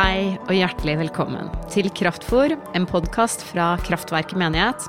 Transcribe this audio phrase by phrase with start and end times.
[0.00, 4.86] Hei og hjertelig velkommen til Kraftfor, en podkast fra Kraftverket menighet.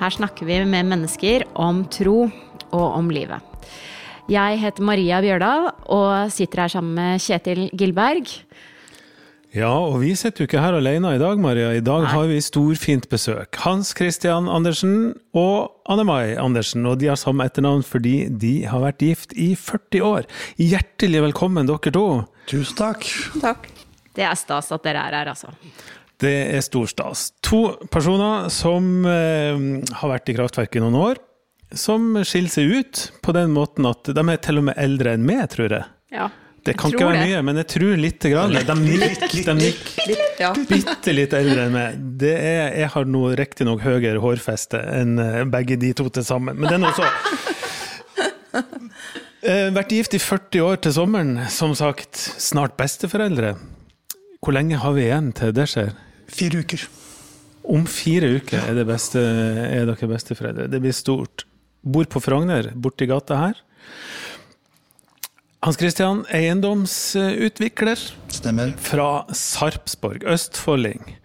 [0.00, 3.38] Her snakker vi med mennesker om tro og om livet.
[4.26, 8.32] Jeg heter Maria Bjørdal og sitter her sammen med Kjetil Gilberg.
[9.54, 11.70] Ja, og vi sitter jo ikke her alene i dag, Maria.
[11.76, 12.10] I dag Nei.
[12.16, 13.54] har vi storfint besøk.
[13.62, 16.88] Hans Christian Andersen og Anne Mai Andersen.
[16.90, 20.26] Og de har samme etternavn fordi de har vært gift i 40 år.
[20.58, 22.08] Hjertelig velkommen, dere to.
[22.50, 23.06] Tusen takk.
[23.38, 23.70] Takk.
[24.20, 25.54] Det er stas at dere er her, altså.
[26.20, 27.30] Det er stor stas.
[27.46, 29.62] To personer som eh,
[30.02, 31.22] har vært i kraftverket i noen år.
[31.72, 35.24] Som skiller seg ut på den måten at de er til og med eldre enn
[35.24, 35.88] meg, tror jeg.
[36.12, 36.28] Ja.
[36.66, 37.28] Det kan ikke være det.
[37.30, 38.52] mye, men jeg tror lite grann.
[38.52, 39.46] De nikker.
[39.56, 40.50] De ja.
[40.68, 42.02] Bitte litt eldre enn meg.
[42.20, 46.60] Det er, jeg har nå riktignok høyere hårfeste enn eh, begge de to til sammen,
[46.60, 47.08] men det er nå så.
[49.40, 52.12] Eh, Vært gift i 40 år til sommeren, som sagt.
[52.44, 53.54] Snart besteforeldre.
[54.40, 55.92] Hvor lenge har vi igjen til det skjer?
[56.30, 56.86] Fire uker.
[57.70, 60.68] Om fire uker er, det beste, er dere besteforeldre.
[60.72, 61.44] Det blir stort.
[61.80, 63.60] Bor på Frogner, borti gata her.
[65.60, 68.00] Hans Christian, eiendomsutvikler
[68.32, 68.72] Stemmer.
[68.80, 71.16] fra Sarpsborg, østfolding,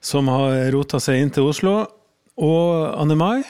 [0.00, 1.74] som har rota seg inn til Oslo.
[2.40, 3.42] Og Anne Mai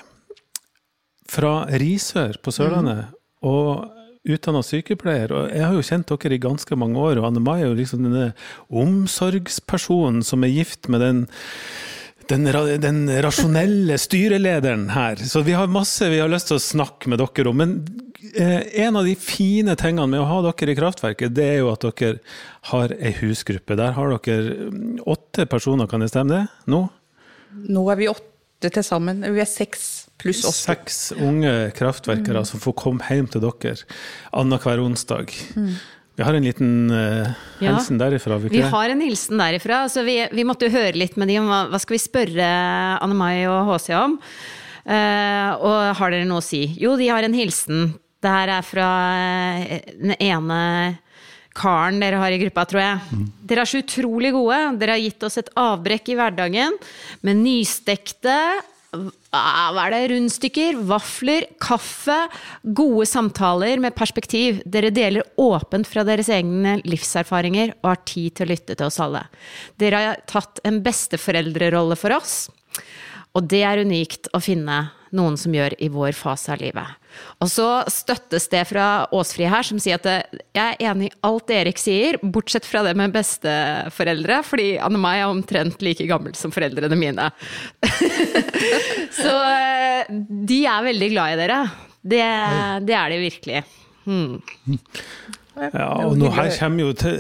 [1.31, 3.15] fra Risør på Sørlandet,
[3.47, 3.87] og
[4.29, 5.33] utdanna sykepleier.
[5.35, 7.79] Og jeg har jo kjent dere i ganske mange år, og Anne Mai er jo
[7.79, 8.31] liksom denne
[8.69, 11.25] omsorgspersonen som er gift med den
[12.31, 12.47] den,
[12.81, 15.17] den rasjonelle styrelederen her.
[15.17, 17.59] Så vi har masse vi har lyst til å snakke med dere om.
[17.59, 17.75] Men
[18.37, 21.73] eh, en av de fine tingene med å ha dere i Kraftverket, det er jo
[21.73, 22.21] at dere
[22.71, 23.77] har ei husgruppe.
[23.79, 26.45] Der har dere mm, åtte personer, kan det stemme det?
[26.73, 26.85] Nå?
[27.69, 29.27] Nå er vi åtte til sammen.
[29.27, 30.63] Vi er seks pluss oss.
[30.67, 33.75] Seks unge kraftverkere som får komme hjem til dere
[34.33, 35.35] annenhver onsdag.
[36.13, 37.73] Vi har en liten Ja.
[37.73, 38.39] hilsen derifra.
[38.39, 39.89] Vi, Vi har en hilsen derifra.
[39.89, 42.49] Så vi, vi måtte jo høre litt med de om hva, hva skal vi spørre
[43.01, 44.19] Anne Mai og HC om.
[44.83, 46.65] Uh, og har dere noe å si?
[46.83, 47.95] Jo, de har en hilsen.
[48.23, 48.89] Det her er fra
[49.59, 50.59] eh, den ene
[51.59, 53.23] karen dere har i gruppa, tror jeg.
[53.51, 54.59] Dere er så utrolig gode.
[54.81, 56.77] Dere har gitt oss et avbrekk i hverdagen
[57.27, 58.37] med nystekte
[59.33, 60.01] hva er det?
[60.13, 62.19] Rundstykker, vafler, kaffe,
[62.63, 64.61] gode samtaler med perspektiv.
[64.69, 69.01] Dere deler åpent fra deres egne livserfaringer og har tid til å lytte til oss
[69.01, 69.25] alle.
[69.81, 72.51] Dere har tatt en besteforeldrerolle for oss,
[73.33, 76.89] og det er unikt å finne noen som gjør i vår fase av livet.
[77.45, 81.53] Og så støttes det fra Åsfri her, som sier at jeg er enig i alt
[81.53, 86.55] Erik sier, bortsett fra det med besteforeldre, fordi Anne Mai er omtrent like gammel som
[86.55, 87.29] foreldrene mine.
[89.21, 90.09] så eh,
[90.53, 91.61] de er veldig glad i dere.
[92.03, 92.25] Det,
[92.89, 93.65] det er de virkelig.
[95.61, 97.19] Ja, og nå, her kommer jo til,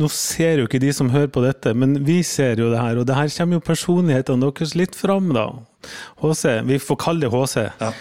[0.00, 2.98] nå ser jo ikke de som hører på dette, men vi ser jo det her,
[2.98, 5.46] og det her kommer jo personlighetene deres litt fram, da.
[6.22, 7.56] HC, vi får kalle det HC.
[7.80, 7.92] Ja.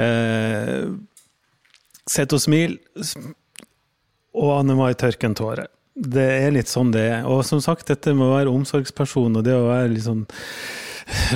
[0.00, 0.86] Eh,
[2.08, 2.78] Sett og smil,
[4.34, 5.68] og Anne Mai tørker en tåre.
[5.94, 7.28] Det er litt sånn det er.
[7.30, 10.24] Og som sagt, dette med å være omsorgsperson og det å være litt sånn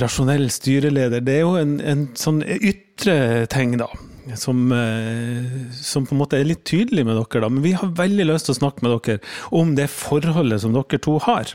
[0.01, 3.87] rasjonell styreleder, det er jo en, en sånn ytre ting, da.
[4.35, 7.49] Som, eh, som på en måte er litt tydelig med dere, da.
[7.49, 9.19] Men vi har veldig lyst til å snakke med dere
[9.51, 11.53] om det forholdet som dere to har.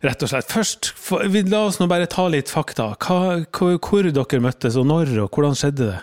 [0.00, 0.46] Rett og slett.
[0.48, 2.96] Først, for- vi- la oss nå bare ta litt fakta.
[2.98, 6.00] Hva, hvor, hvor dere møttes, og når, og hvordan skjedde det?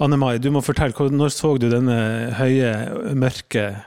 [0.00, 0.92] Anne Mai, du må fortelle.
[1.10, 3.82] Når så du denne høye, mørke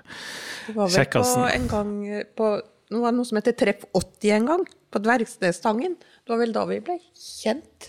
[0.67, 1.55] Det var vel på Kjekkasen.
[1.55, 2.61] en gang på
[2.91, 5.95] Det var noe som heter Treff 80 en gang, på Dvergstedstangen.
[5.95, 7.87] Det var vel da vi ble kjent.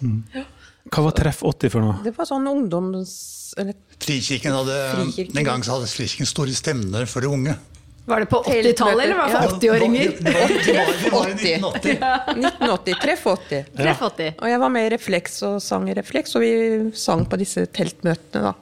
[0.90, 1.98] Hva var Treff 80 for noe?
[2.04, 3.12] Det var sånn ungdoms...
[3.60, 5.36] Eller Frikirken hadde, Frikirken.
[5.36, 7.54] Den gang så hadde Frikirken store stemner for de unge.
[8.04, 10.14] Var det på 80-tallet, eller var det for 80-åringer?
[10.18, 11.92] Det var, det var, det var i 1980.
[11.92, 12.96] 1980.
[13.02, 13.64] Treff 80.
[13.78, 14.32] Treff 80.
[14.42, 16.52] Og jeg var med i Refleks og sang i Refleks, og vi
[16.98, 18.54] sang på disse teltmøtene, da.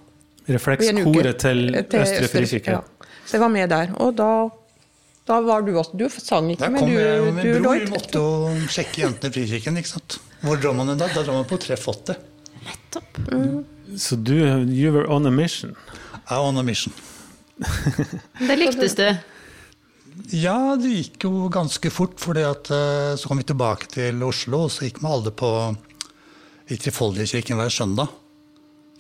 [0.51, 2.77] Refleks koret til til Østre Frikirke.
[2.77, 3.09] Ja.
[3.25, 3.95] Så jeg var med der.
[4.03, 4.29] Og da,
[5.29, 7.79] da var du også Du sang ikke, men du, jeg min du bror.
[7.79, 9.81] Vi måtte jo sjekke jentene i Frikirken.
[9.81, 10.19] ikke sant?
[10.41, 11.11] Hvor drar man den da?
[11.13, 12.17] Da drar man på 380.
[12.65, 13.21] Nettopp.
[13.29, 13.99] Mm.
[14.01, 14.35] Så du,
[14.71, 15.77] you were on a mission.
[16.31, 16.95] I on a mission.
[18.49, 19.07] Det lyktes du.
[20.37, 24.85] Ja, det gikk jo ganske fort, for så kom vi tilbake til Oslo, og så
[24.87, 25.51] gikk vi alle på
[26.71, 28.13] i Trifoldigkirken hver søndag.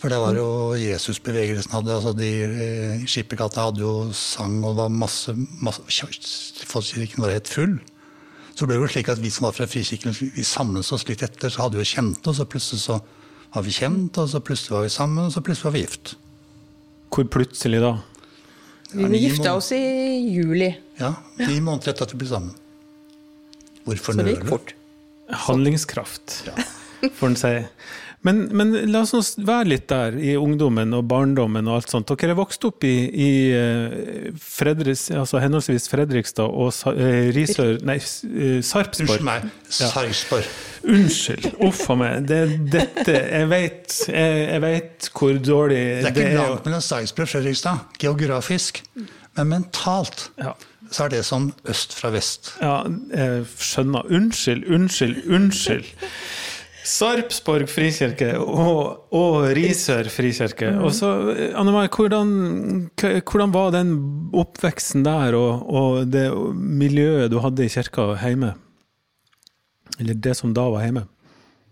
[0.00, 0.48] For det var jo
[0.80, 5.84] Jesusbevegelsen hadde, altså de eh, Skippergata hadde jo sang, og var masse, masse
[6.70, 7.74] Folkekirken var helt full.
[8.56, 11.22] Så ble det jo slik at vi som var fra Frikirken, vi samlet oss litt
[11.24, 12.98] etter, så hadde vi jo kjent, og så plutselig så
[13.52, 16.14] var vi kjent, og så plutselig var vi sammen, og så plutselig var vi gift.
[17.10, 17.92] Hvor plutselig da?
[18.90, 19.80] Vi gifta oss i
[20.32, 22.54] juli, Ja, Ni måneder etter at vi ble sammen.
[23.86, 24.74] Hvorfor så det gikk fort.
[25.46, 26.40] Handlingskraft,
[27.16, 27.52] får en si.
[28.26, 32.10] Men, men la oss være litt der i ungdommen og barndommen og alt sånt.
[32.20, 37.96] Dere er vokst opp i, i eh, Fredriks, altså henholdsvis Fredrikstad og eh, Risør Nei,
[37.96, 39.14] eh, Sarpsborg.
[39.16, 39.46] Unnskyld meg.
[39.72, 40.50] Sarpsborg.
[40.84, 41.48] Unnskyld.
[41.64, 42.26] Uff a meg.
[42.28, 42.40] Det,
[42.76, 46.84] dette Jeg vet jeg, jeg vet hvor dårlig Det er Det er ikke langt mellom
[46.90, 48.82] Sarpsborg og Fredrikstad, geografisk.
[49.38, 50.52] Men mentalt Ja.
[50.92, 52.52] så er det som øst fra vest.
[52.60, 52.82] Ja,
[53.16, 54.04] jeg skjønner.
[54.12, 55.88] Unnskyld, unnskyld, unnskyld.
[56.90, 60.72] Sarpsborg frikirke og, og Risør frikirke.
[60.80, 61.10] Og så,
[61.54, 62.32] Anne Mai, hvordan,
[62.98, 63.94] hvordan var den
[64.34, 66.26] oppveksten der, og, og det
[66.56, 68.54] miljøet du hadde i kirka hjemme?
[70.00, 71.06] Eller det som da var hjemme?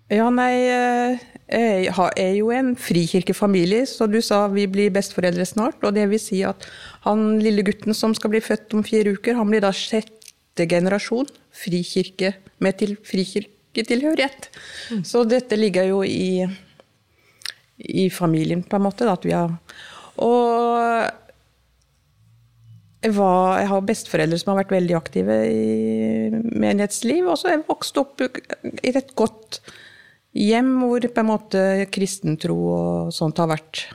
[0.09, 5.82] Ja, nei, eh, jeg er jo en frikirkefamilie, så du sa vi blir besteforeldre snart.
[5.85, 6.65] Og det vil si at
[7.05, 11.29] han lille gutten som skal bli født om fire uker, han blir da sjette generasjon
[11.55, 12.97] frikirke med til
[13.78, 14.48] frikirketilhørighet.
[15.06, 16.46] Så dette ligger jo i,
[17.78, 19.08] i familien, på en måte.
[19.10, 19.54] At vi har,
[20.19, 21.08] og
[23.02, 27.26] jeg, var, jeg har besteforeldre som har vært veldig aktive i menighetsliv.
[27.28, 29.60] Og så jeg vokst opp i et godt
[30.38, 33.86] hjem hvor på en måte kristentro og sånt har vært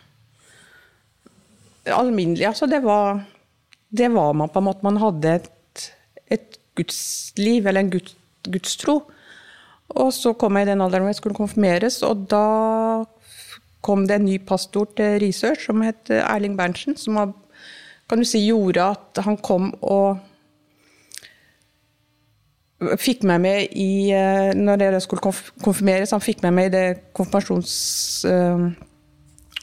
[1.91, 2.47] alminnelig.
[2.47, 3.25] Altså det var,
[3.91, 4.87] det var man på en måte.
[4.87, 5.87] Man hadde et,
[6.31, 8.15] et gudsliv, eller en guds,
[8.47, 9.01] gudstro.
[9.89, 12.43] Og så kom jeg i den alderen hvor jeg skulle konfirmeres, og da
[13.83, 17.33] kom det en ny pastor til Risør som het Erling Berntsen, som har,
[18.09, 20.21] kan du si, gjorde at han kom og
[22.99, 25.33] fikk meg med i eh, Når jeg skulle
[25.63, 27.75] konfirmeres, han fikk meg med i det konfirmasjons...
[28.27, 28.65] eh,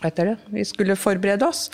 [0.01, 0.37] Hva heter det?
[0.55, 1.67] Vi skulle forberede oss.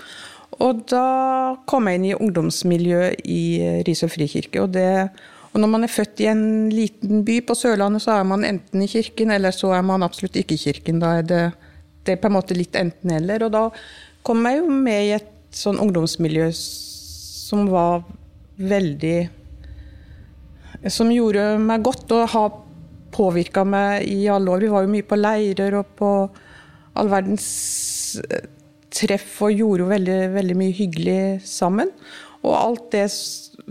[0.62, 3.42] Og da kom jeg inn i ungdomsmiljøet i
[3.86, 4.64] Risør frikirke.
[4.64, 5.10] Og, det,
[5.52, 8.82] og når man er født i en liten by på Sørlandet, så er man enten
[8.82, 11.00] i kirken, eller så er man absolutt ikke i kirken.
[11.02, 11.44] Da er det,
[12.04, 13.46] det er på en måte litt enten-eller.
[13.46, 13.64] Og da
[14.26, 18.04] kom jeg jo med i et sånn ungdomsmiljø som var
[18.56, 19.18] veldig
[20.92, 22.50] som gjorde meg godt og har
[23.14, 24.64] påvirka meg i alle år.
[24.64, 26.10] Vi var jo mye på leirer og på
[26.96, 27.48] all verdens
[28.20, 28.46] eh,
[28.92, 31.92] treff og gjorde jo veldig, veldig mye hyggelig sammen.
[32.44, 33.06] Og alt det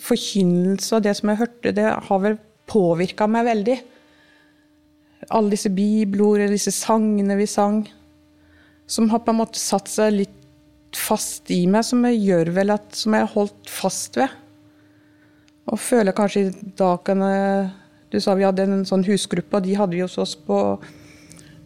[0.01, 2.39] forkynnelse og det som jeg hørte, det har vel
[2.69, 3.75] påvirka meg veldig.
[5.33, 7.83] Alle disse bibelordene, disse sangene vi sang,
[8.85, 10.41] som har på en måte satt seg litt
[10.95, 14.33] fast i meg, som jeg gjør vel at, som jeg har holdt fast ved.
[15.65, 17.73] Og føler kanskje i dag kan jeg
[18.13, 20.59] Du sa vi hadde en sånn husgruppe, og de hadde vi hos oss på,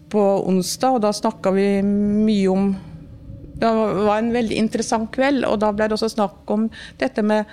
[0.09, 0.95] på onsdag.
[0.95, 2.71] Og da snakka vi mye om
[3.59, 7.51] Det var en veldig interessant kveld, og da ble det også snakk om dette med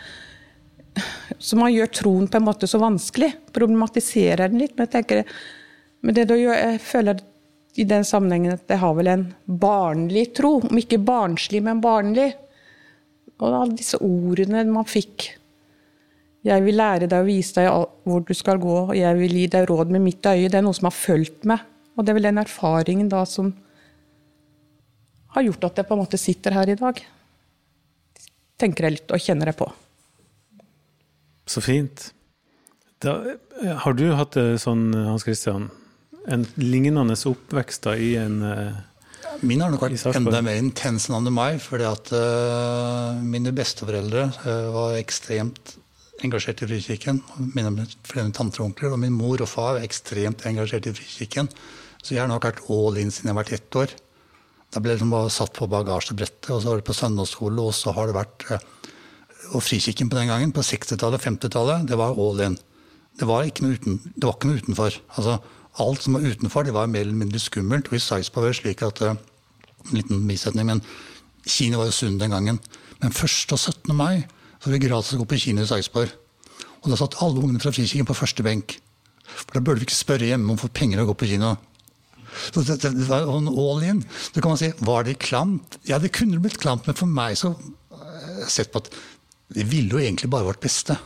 [1.39, 3.33] Som man gjør troen på en måte så vanskelig.
[3.57, 4.77] Problematiserer den litt.
[4.77, 5.25] Men jeg tenker
[6.07, 7.23] men det gjør, jeg føler
[7.77, 10.61] i den sammenhengen at jeg har vel en barnlig tro.
[10.63, 12.31] Om ikke barnslig, men barnlig.
[13.41, 15.33] Og alle disse ordene man fikk.
[16.47, 17.73] Jeg vil lære deg og vise deg
[18.07, 20.47] hvor du skal gå, og jeg vil gi deg råd med mitt øye.
[20.47, 21.65] Det er noe som har fulgt meg.
[21.97, 23.51] Og det er vel den erfaringen da som
[25.35, 27.03] har gjort at jeg på en måte sitter her i dag.
[28.57, 29.69] Tenker jeg litt og kjenner jeg på.
[31.47, 32.11] Så fint.
[33.05, 33.19] Da,
[33.63, 35.71] eh, har du hatt sånn, Hans Christian,
[36.27, 38.85] en lignende oppvekst da i en eh,
[39.45, 44.69] Min har nok vært enda mer intens enn meg, fordi at uh, mine besteforeldre uh,
[44.73, 45.75] var ekstremt
[46.25, 47.21] engasjert i Frikirken.
[47.53, 51.51] Mine flere tanter og onkler, og min mor og far var ekstremt engasjert i Frikirken.
[52.01, 53.93] Så jeg har nok vært all in siden jeg har vært ett år.
[54.73, 57.77] Da ble jeg liksom bare satt på bagasjebrettet, og så var det på søndagsskole, og
[57.77, 58.67] så har det vært eh,
[59.55, 62.57] Og Frikirken på den gangen, på 60-tallet og 50-tallet, det var all in.
[63.17, 64.99] Det var ikke noe, uten, det var ikke noe utenfor.
[65.17, 65.39] Altså,
[65.83, 67.91] alt som var utenfor, det var mer eller mindre skummelt.
[67.91, 69.17] Og i Sarpsborg var det slik at eh,
[69.87, 70.81] En liten bisetning, men
[71.47, 72.57] kino var jo sunn den gangen.
[72.99, 73.53] Men 1.
[73.55, 73.93] og 17.
[73.95, 74.25] mai
[74.59, 76.11] så var det gratis å gå på kino i Sarpsborg.
[76.83, 78.81] Og da satt alle ungene fra Frikirken på første benk.
[79.27, 81.53] For da burde vi ikke spørre hjemme om å få penger å gå på kino.
[82.51, 84.03] Så det, det, det var en all in.
[84.27, 85.79] Så kan man si, Var det klamt?
[85.89, 87.55] Ja, det kunne blitt klamt, men for meg så
[87.95, 88.91] har jeg sett på at
[89.55, 90.97] vi ville jo egentlig bare vårt beste.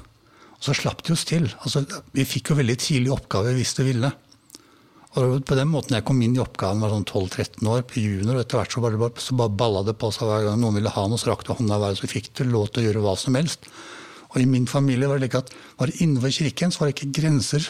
[0.57, 1.47] Og så slapp de oss til.
[1.65, 1.85] Altså,
[2.17, 4.11] vi fikk jo veldig tidlig oppgave hvis de ville.
[5.19, 8.37] Og på den måten jeg kom inn i oppgaven, var sånn 12-13 år, på junior,
[8.37, 10.93] og etter hvert så bare, så bare balla det på seg hver gang noen ville
[10.95, 13.17] ha noe, så rakk du hånda hver, så fikk du lov til å gjøre hva
[13.19, 13.67] som helst.
[14.31, 16.95] Og i min familie var det like at var det innenfor kirken, så var det
[16.95, 17.67] ikke grenser.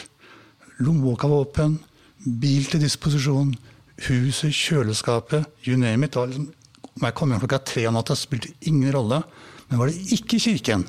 [0.85, 1.79] Lommeboka var åpen,
[2.21, 3.55] bil til disposisjon,
[4.05, 6.19] huset, kjøleskapet, you name it.
[6.19, 6.51] Liksom,
[6.91, 9.23] om jeg kom hjem klokka tre om natta, spilte ingen rolle.
[9.71, 10.83] Men var det ikke kirken,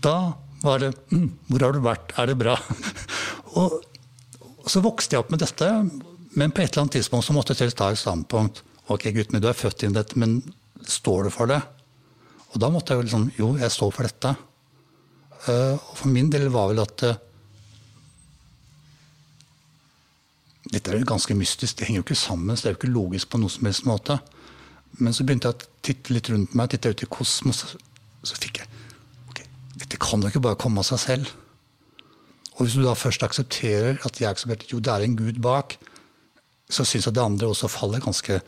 [0.00, 0.32] da
[0.62, 2.12] var det mm, 'Hvor har du vært?
[2.16, 2.56] Er det bra?'
[3.60, 3.82] og,
[4.64, 5.68] og så vokste jeg opp med dette,
[6.32, 8.62] men på et eller annet tidspunkt så måtte jeg ta et standpunkt.
[8.88, 10.40] Ok, gutten min, du er født inn i dette, men
[10.88, 11.60] står du for det?
[12.54, 14.34] Og da måtte jeg jo liksom Jo, jeg står for dette.
[15.44, 17.18] Uh, og for min del var vel at uh,
[20.68, 22.92] Dette er jo ganske mystisk, det henger jo ikke sammen, så det er jo ikke
[22.92, 24.18] logisk på noen som helst måte.
[24.98, 27.62] Men så begynte jeg å titte litt rundt meg, titte ut i kosmos,
[28.26, 28.70] så fikk jeg
[29.30, 29.42] ok,
[29.78, 31.34] Dette kan jo ikke bare komme av seg selv.
[32.56, 35.76] Og hvis du da først aksepterer at jeg aksepterte jo det er en gud bak,
[36.68, 38.40] så syns jeg det andre også faller ganske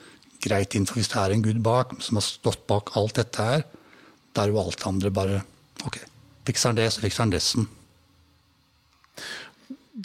[0.42, 0.88] greit inn.
[0.88, 3.62] For hvis det er en gud bak, som har stått bak alt dette her,
[4.34, 5.40] da er jo alt det andre bare
[5.80, 5.94] Ok,
[6.44, 7.64] fikser han det, så fikser han resten.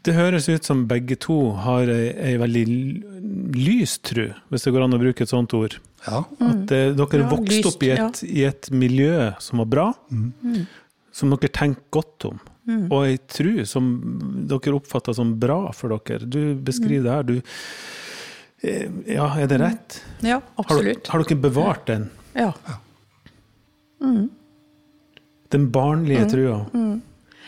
[0.05, 2.63] Det høres ut som begge to har ei, ei veldig
[3.55, 5.77] lys tru, hvis det går an å bruke et sånt ord.
[6.07, 6.23] Ja.
[6.41, 9.85] At eh, dere Ja, vokste lyst, opp i et, i et miljø som var bra,
[11.15, 12.41] som dere tenkte godt om.
[12.89, 13.91] Og ei tru som
[14.49, 16.25] dere oppfatter som bra for dere.
[16.25, 17.35] Du beskriver det her, du
[18.65, 19.99] eh, Ja, er det rett?
[20.25, 21.07] Ja, Har, absolutt.
[21.13, 22.09] har dere bevart den?
[22.33, 22.51] Ja.
[25.53, 26.57] Den barnlige trua?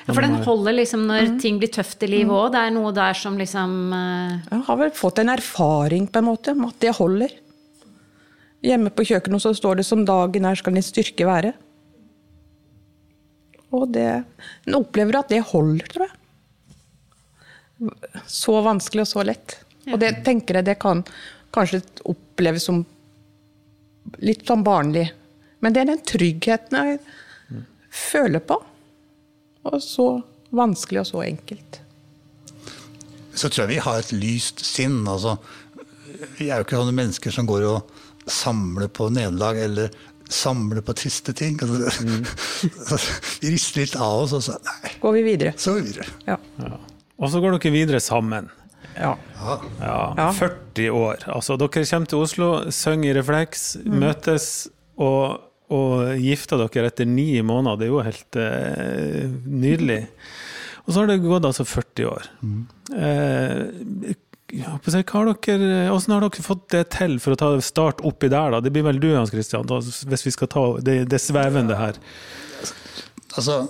[0.08, 1.40] For den holder liksom når Mm.
[1.42, 2.52] ting blir tøft i livet òg.
[2.54, 4.40] Det er noe der som liksom uh...
[4.50, 7.34] Jeg har vel fått en erfaring på en måte, med at det holder.
[8.64, 11.54] Hjemme på kjøkkenet så står det 'som dagen er, skal din styrke være'.
[13.72, 14.24] Og det
[14.66, 16.16] En opplever at det holder, tror jeg.
[18.26, 19.60] Så vanskelig og så lett.
[19.92, 21.04] Og det tenker jeg det kan
[21.54, 22.86] kanskje oppleves som
[24.20, 25.12] litt sånn barnlig.
[25.62, 27.00] Men det er den tryggheten jeg
[27.92, 28.64] føler på.
[29.72, 30.08] Og så
[30.56, 31.82] vanskelig og så enkelt.
[33.38, 35.04] så tror jeg vi har et lyst sinn.
[35.08, 35.36] Altså,
[36.40, 37.92] vi er jo ikke sånne mennesker som går og
[38.28, 39.92] samler på nederlag eller
[40.30, 41.60] samler på triste ting.
[41.62, 42.98] Altså,
[43.44, 45.54] vi rister litt av oss, og så nei, Går vi videre.
[45.58, 46.08] så går vi videre.
[46.28, 46.38] Ja.
[47.18, 48.50] Og så går dere videre sammen.
[48.98, 49.14] ja.
[49.38, 49.60] Ja.
[49.82, 50.32] Ja, Ja.
[50.34, 51.24] 40 år.
[51.36, 55.44] Altså, dere kommer til Oslo, synger i refleks, møtes og,
[55.74, 57.80] og gifta dere etter ni måneder.
[57.80, 60.00] Det er jo helt eh, nydelig.
[60.86, 62.30] Og så har det gått altså 40 år.
[62.96, 64.14] Eh,
[64.48, 67.50] jeg holdt på å si, hva har har dere fått det til for å ta
[67.60, 68.54] start oppi der?
[68.56, 68.62] da?
[68.64, 72.00] Det blir vel du, Hans Christian, da, hvis vi skal ta det, det svevende her.
[73.36, 73.66] Altså,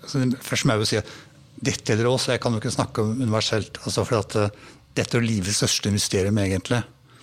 [0.00, 1.12] altså Først må jeg jo si at
[1.62, 3.76] dette gjelder oss, jeg kan jo ikke snakke om universelt.
[3.84, 4.54] Altså for at eh,
[4.92, 6.82] Dette er livets største mysterium, egentlig.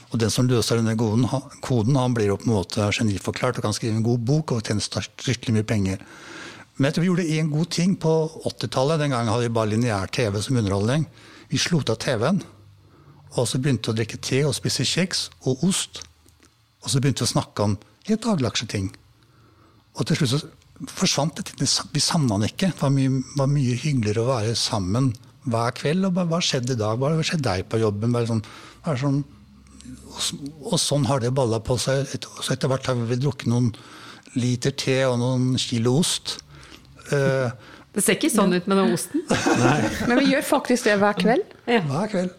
[0.09, 1.27] Og den som løser denne koden,
[1.61, 4.63] koden, han blir jo på en måte geniforklart og kan skrive en god bok og
[4.65, 6.01] tjene fryktelig mye penger.
[6.77, 8.13] Men jeg tror vi gjorde én god ting på
[8.47, 9.01] 80-tallet.
[9.01, 11.05] Den gangen hadde vi bare lineær TV som underholdning.
[11.51, 12.41] Vi slo av TV-en,
[13.35, 16.01] og så begynte vi å drikke te og spise kjeks og ost.
[16.81, 17.75] Og så begynte vi å snakke om
[18.07, 18.89] helt dagligdagse ting.
[19.99, 20.41] Og til slutt så
[20.95, 21.57] forsvant det.
[21.59, 22.71] Vi savna den ikke.
[22.71, 25.11] Det var mye, var mye hyggeligere å være sammen
[25.49, 26.07] hver kveld.
[26.07, 26.99] og bare, Hva skjedde i dag?
[26.99, 28.15] Hva skjedde deg på jobben?
[28.15, 28.43] Bare sånn,
[28.85, 29.19] bare sånn,
[30.69, 32.09] og sånn har det balla på seg.
[32.43, 33.71] Så etter hvert har vi drukket noen
[34.37, 36.37] liter te og noen kilo ost.
[37.13, 37.49] Eh,
[37.95, 39.23] Det ser ikke sånn ut med den osten.
[40.09, 41.57] Men vi gjør faktisk det hver kveld.
[41.65, 42.35] hver kveld.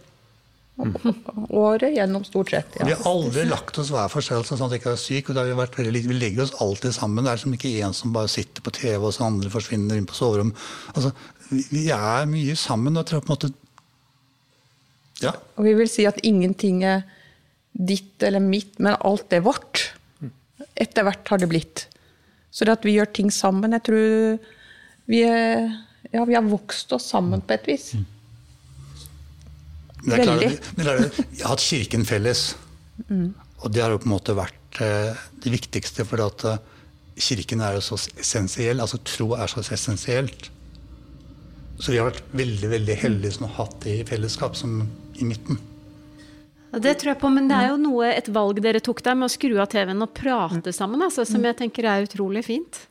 [1.51, 2.77] Året gjennom, stort sett.
[2.81, 5.37] Vi har aldri lagt oss hver for seg sånn at vi ikke er syk, og
[5.37, 6.09] da har vi, vært veldig, lite.
[6.09, 7.27] vi legger oss alltid sammen.
[7.27, 10.09] Det er som ikke en som bare sitter på TV, og så andre forsvinner inn
[10.09, 10.55] på soverom.
[10.95, 11.13] Altså,
[11.51, 12.97] vi, vi er mye sammen.
[12.97, 13.53] og jeg tror på en måte
[15.21, 15.35] Ja.
[15.59, 17.03] Og vi vil si at ingenting er
[17.73, 19.91] ditt eller mitt, men alt er vårt.
[20.81, 21.87] Etter hvert har det blitt.
[22.51, 24.41] Så det at vi gjør ting sammen Jeg tror
[25.11, 25.69] vi, er,
[26.11, 27.93] ja, vi har vokst oss sammen på et vis.
[30.01, 32.45] Men det er klart, men det er, jeg har hatt Kirken felles.
[33.61, 36.61] Og det har jo på en måte vært eh, det viktigste, for at eh,
[37.21, 38.81] Kirken er jo så essensiell.
[38.81, 40.49] Altså tro er så essensielt.
[41.81, 44.83] Så vi har vært veldig veldig heldige som har hatt det i fellesskap, som
[45.21, 45.61] i midten.
[46.71, 49.27] Det tror jeg på, men det er jo noe, et valg dere tok der med
[49.27, 52.85] å skru av TV-en og prate sammen, altså, som jeg tenker er utrolig fint.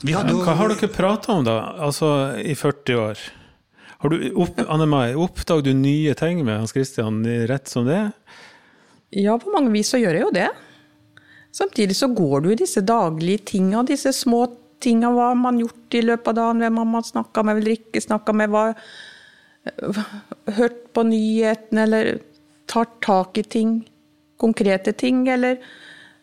[0.00, 1.58] Vi hadde Hva har dere prata om, da?
[1.84, 2.08] Altså
[2.40, 3.26] i 40 år?
[3.98, 8.04] Har du opp, Anne Mai, oppdager du nye ting med Hans Christian rett som det?
[9.10, 10.48] Ja, på mange vis så gjør jeg jo det.
[11.58, 14.44] Samtidig så går du i disse daglige tinga, disse små
[14.80, 15.10] tinga.
[15.10, 16.62] Hva har man gjort i løpet av dagen?
[16.62, 18.52] Hvem har man snakka med eller ikke snakka med?
[18.54, 18.64] Hva,
[20.58, 22.18] hørt på nyhetene, eller
[22.68, 23.78] tar tak i ting.
[24.38, 25.58] Konkrete ting, eller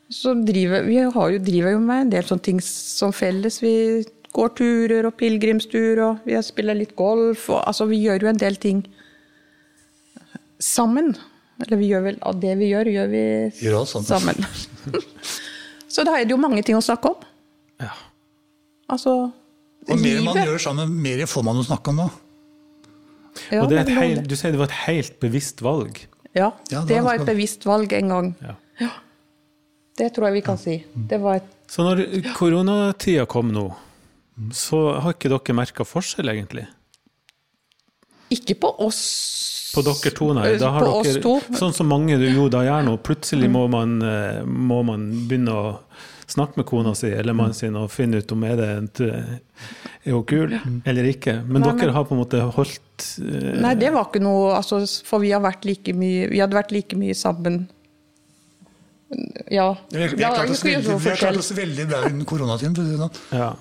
[0.09, 3.61] så driver Vi har jo, driver jo med en del sånne ting som felles.
[3.63, 7.49] Vi går turer og pilegrimstur, og vi spiller litt golf.
[7.49, 8.83] Og, altså, vi gjør jo en del ting
[10.61, 11.15] sammen.
[11.63, 13.23] Eller vi gjør vel av det vi gjør, gjør vi
[13.63, 14.43] Gjør sammen.
[15.95, 17.21] Så da er det jo mange ting å snakke om.
[17.79, 17.93] Ja.
[18.91, 19.13] Altså
[19.89, 22.09] Og mer man gjør sammen, mer får man å snakke om da.
[23.51, 26.05] Ja, Og det er et men du sier det var et helt bevisst valg.
[26.35, 26.51] Ja,
[26.87, 28.31] det var et bevisst valg en gang.
[28.43, 28.89] Ja.
[29.95, 30.79] Det tror jeg vi kan si.
[30.93, 32.03] Det var et Så når
[32.35, 33.69] koronatida kom nå,
[34.53, 36.65] så har ikke dere merka forskjell, egentlig?
[38.35, 40.49] Ikke på oss På dere to, nei.
[40.59, 41.55] Da har på dere, oss to.
[41.59, 42.97] Sånn som mange jo da gjør nå.
[43.03, 45.73] Plutselig må man, eh, må man begynne å
[46.27, 48.89] snakke med kona si eller mannen sin og finne ut om er det en
[50.05, 50.55] er hun kul
[50.85, 51.37] eller ikke.
[51.45, 54.55] Men Nei, dere men- har på en måte holdt eh, Nei, det var ikke noe
[54.57, 57.67] altså, For vi, har vært like mye, vi hadde vært like mye sammen.
[59.51, 59.75] Ja.
[59.91, 60.49] Vi, har klart
[61.37, 62.75] oss veldig, bra under koronatiden.
[62.75, 63.23] sånn.
[63.31, 63.53] Ja.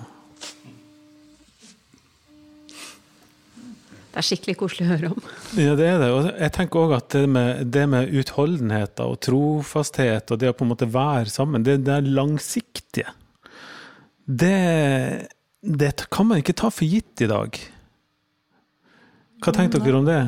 [4.15, 5.23] Det er skikkelig koselig å høre om.
[5.59, 6.07] Ja, det er det.
[6.15, 10.55] Og jeg tenker òg at det med, det med utholdenhet og trofasthet og det å
[10.55, 13.11] på en måte være sammen, det, det er langsiktige.
[14.23, 14.53] Det,
[15.59, 17.59] det kan man ikke ta for gitt i dag.
[19.43, 20.21] Hva tenker dere om det?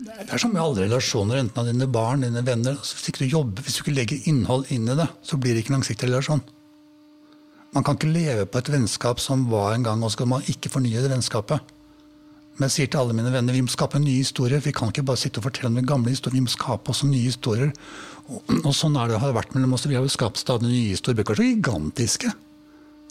[0.00, 2.78] Det er som med alle relasjoner, enten av dine barn, dine venner.
[2.80, 5.66] Altså, hvis du jobber, hvis du ikke legger innhold inn i det, så blir det
[5.66, 6.40] ikke en langsiktig relasjon.
[7.76, 10.48] Man kan ikke leve på et vennskap som var en gang, og så skal man
[10.48, 11.76] ikke fornye det vennskapet.
[12.60, 14.60] Men jeg sier til alle mine venner vi må skape nye historier.
[14.60, 17.08] Vi kan ikke bare sitte og fortelle om de gamle historiene, vi må skape også
[17.08, 17.72] nye historier.
[18.28, 19.88] Og, og sånn er det har det vært mellom oss.
[19.88, 22.34] Vi har jo skapt stadig nye historier, kanskje gigantiske.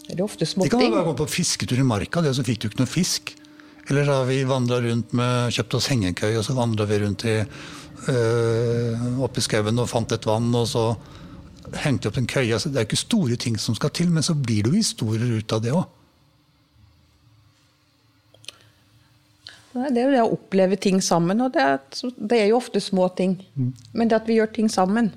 [0.06, 2.62] Det er ofte De kan være bare gå på fisketur i marka, det, så fikk
[2.62, 3.34] du ikke noe fisk.
[3.90, 7.26] Eller så har vi vandra rundt med kjøpt oss hengekøy, og så vandra vi rundt
[7.26, 7.36] i,
[8.14, 10.92] øh, opp i skauen og fant et vann, og så
[11.82, 12.52] hengte vi opp en køye.
[12.54, 15.42] Altså, det er ikke store ting som skal til, men så blir det jo historier
[15.42, 15.88] ut av det òg.
[19.70, 21.78] Det er jo det å oppleve ting sammen, og det er,
[22.18, 23.36] det er jo ofte små ting.
[23.94, 25.12] Men det at vi gjør ting sammen,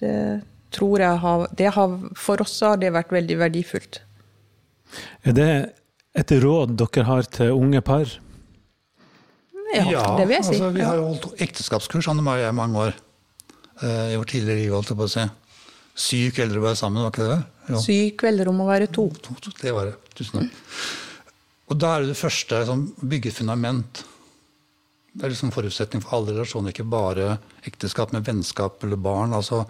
[0.00, 0.42] det
[0.76, 4.00] tror jeg har, det har For oss har det vært veldig verdifullt.
[5.24, 5.50] Er det
[6.16, 8.08] et råd dere har til unge par?
[9.76, 10.54] Ja, det vil jeg si.
[10.56, 13.00] Altså, vi har jo holdt ekteskapskurs, Anne Marie og jeg, i mange år.
[13.82, 15.24] Eh, I vårt tidligere liv, holdt jeg på å si.
[16.06, 17.40] Syv kvelder å være sammen, var ikke det?
[17.72, 17.80] Jo.
[17.82, 19.08] Syv kvelder om å være to.
[19.26, 19.96] To, to, det var det.
[20.16, 20.62] Tusen takk.
[21.66, 24.04] Og da er det det første som bygge fundament.
[25.16, 29.34] Det er liksom forutsetning for alle relasjoner, ikke bare ekteskap, men vennskap eller barn.
[29.34, 29.64] altså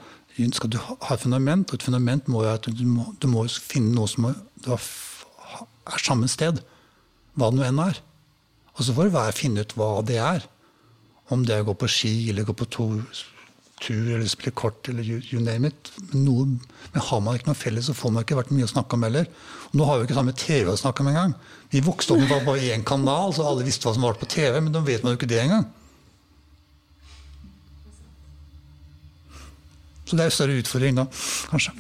[0.53, 3.47] skal du ha et fundament, og et fundament må jo at du må, du må
[3.49, 4.83] finne noe som har
[5.87, 6.61] er samme sted,
[7.37, 8.01] hva det nå enn er.
[8.77, 10.45] Og så får hver finne ut hva det er.
[11.33, 12.89] Om det er å gå på ski, eller gå på to,
[13.81, 15.91] tur, eller spille kort, eller you, you name it.
[16.13, 16.47] Men, noe,
[16.95, 19.05] men har man ikke noe felles, så får man ikke vært mye å snakke om
[19.07, 19.27] heller.
[19.71, 21.35] Og nå har vi ikke samme TV å snakke om engang.
[21.75, 24.61] Vi vokste opp med bare- én kanal, så alle visste hva som var på TV,
[24.61, 25.67] men nå vet man jo ikke det engang.
[30.07, 31.05] Så det er en større utfordring da,
[31.51, 31.73] kanskje.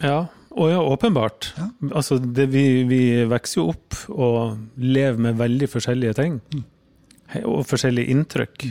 [0.00, 0.18] Ja,
[0.56, 1.50] og ja, åpenbart.
[1.58, 1.66] Ja.
[1.92, 6.38] Altså, det, vi, vi vokser jo opp og lever med veldig forskjellige ting.
[6.54, 6.64] Mm.
[7.44, 8.70] Og forskjellige inntrykk.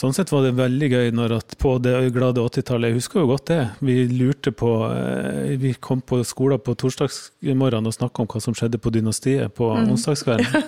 [0.00, 3.28] Sånn sett var det veldig gøy når at på det glade 80-tallet, jeg husker jo
[3.34, 8.30] godt det, vi lurte på eh, Vi kom på skolen på torsdagsmorgenen og snakka om
[8.30, 10.48] hva som skjedde på Dynastiet på onsdagskvelden.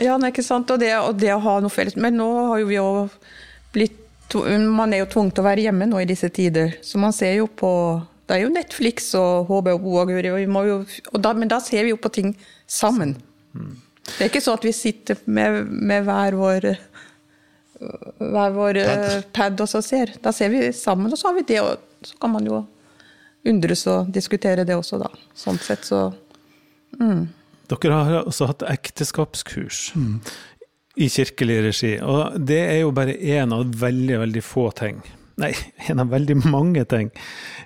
[0.00, 0.70] Ja, nei, ikke sant?
[0.72, 1.98] Og det, og det å ha noe felles.
[2.00, 2.88] Men nå har jo vi jo
[3.74, 3.98] blitt
[4.72, 6.78] Man er jo tvunget til å være hjemme nå i disse tider.
[6.80, 7.70] Så man ser jo på
[8.24, 12.30] Det er jo Netflix og HBO og Guri, men da ser vi jo på ting
[12.64, 13.12] sammen.
[13.52, 16.68] Det er ikke sånn at vi sitter med, med hver vår
[18.18, 20.14] hver vår eh, pad og så ser.
[20.22, 22.62] Da ser vi sammen, og så har vi det, og så kan man jo
[23.48, 25.10] undres og diskutere det også, da.
[25.38, 26.10] Sånn sett så
[27.72, 29.86] Dere har også hatt ekteskapskurs
[31.00, 35.00] i kirkelig regi, og det er jo bare én av veldig, veldig få ting.
[35.40, 35.52] Nei,
[35.90, 37.10] en av veldig mange ting.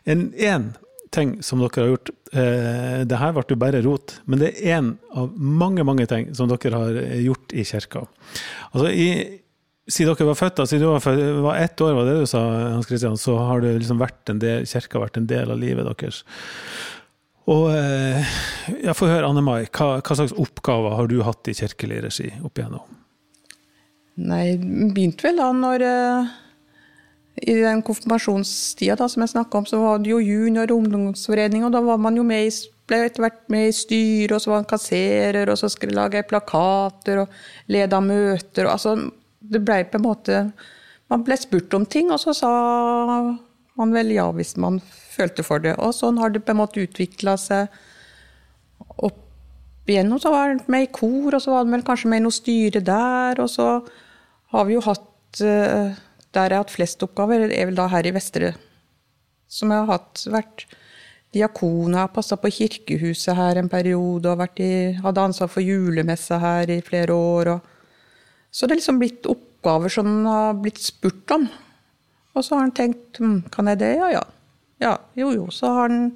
[0.05, 0.71] En én
[1.15, 4.79] ting som dere har gjort eh, Det her ble jo bare rot, men det er
[4.79, 8.07] én av mange, mange ting som dere har gjort i kirka.
[8.73, 9.09] Altså, i,
[9.87, 12.27] siden dere var født, da, siden du var, født, var ett år, var det du
[12.27, 12.43] sa,
[12.75, 15.87] Hans Christian, så har det liksom vært en del, kirka vært en del av livet
[15.87, 16.25] deres.
[17.47, 18.39] Og eh,
[18.83, 22.33] jeg får høre, Anne Mai, hva, hva slags oppgaver har du hatt i kirkelig regi
[22.43, 22.97] opp igjennom?
[24.27, 26.33] Nei, begynte vel da når eh,
[27.47, 31.69] I den konfirmasjonstida da, som jeg snakka om, så var det jo junior- og ungdomsforening,
[31.69, 32.51] og da var man jo med i,
[32.91, 36.27] ble etter hvert med i styret, og så var man kasserer, og så skulle lage
[36.27, 37.39] plakater og
[37.71, 38.67] lede møter.
[38.67, 38.97] Og, altså,
[39.53, 40.41] det ble på en måte
[41.07, 42.49] Man ble spurt om ting, og så sa
[43.79, 45.77] man vel ja hvis man følte for det.
[45.79, 47.71] Og sånn har det på en måte utvikla seg
[48.97, 49.21] opp
[49.87, 50.19] igjennom.
[50.19, 52.35] Så var han med i kor, og så var han vel kanskje med i noe
[52.35, 53.43] styre der.
[53.45, 53.69] Og så
[54.55, 55.95] har vi jo hatt eh,
[56.37, 58.51] Der jeg har hatt flest oppgaver, er vel da her i Vestre
[59.49, 60.67] Som jeg har hatt, vært
[61.37, 66.39] diakon, jeg har passa på kirkehuset her en periode, og i, hadde ansvar for julemessa
[66.41, 67.51] her i flere år.
[67.55, 67.73] Og,
[68.57, 71.45] så det er liksom blitt oppgaver som han har blitt spurt om.
[72.33, 73.91] Og så har han tenkt hm, kan jeg det?
[73.99, 74.23] Ja, ja.
[74.81, 75.45] Ja, jo, jo.
[75.53, 76.11] Så har han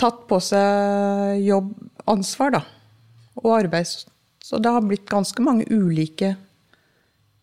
[0.00, 2.62] tatt på seg jobbansvar, da.
[3.40, 3.88] Og arbeid.
[4.44, 6.34] Så det har blitt ganske mange ulike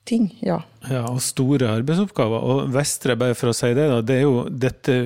[0.05, 0.59] ting, ja.
[0.85, 2.43] Ja, og store arbeidsoppgaver.
[2.45, 4.97] Og Vestre, bare for å si det, da, det er jo dette,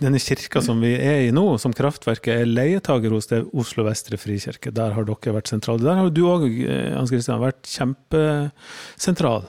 [0.00, 4.18] denne kirka som vi er i nå, som Kraftverket er leietager hos det Oslo Vestre
[4.20, 4.72] Frikirke.
[4.74, 5.84] Der har dere vært sentrale.
[5.86, 6.48] Der har du òg,
[6.96, 9.46] Hans Christian, vært kjempesentral.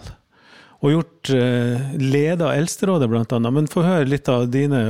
[0.79, 3.55] Og gjort eh, leda Eldsterådet, blant annet.
[3.57, 4.83] Men få høre litt av dine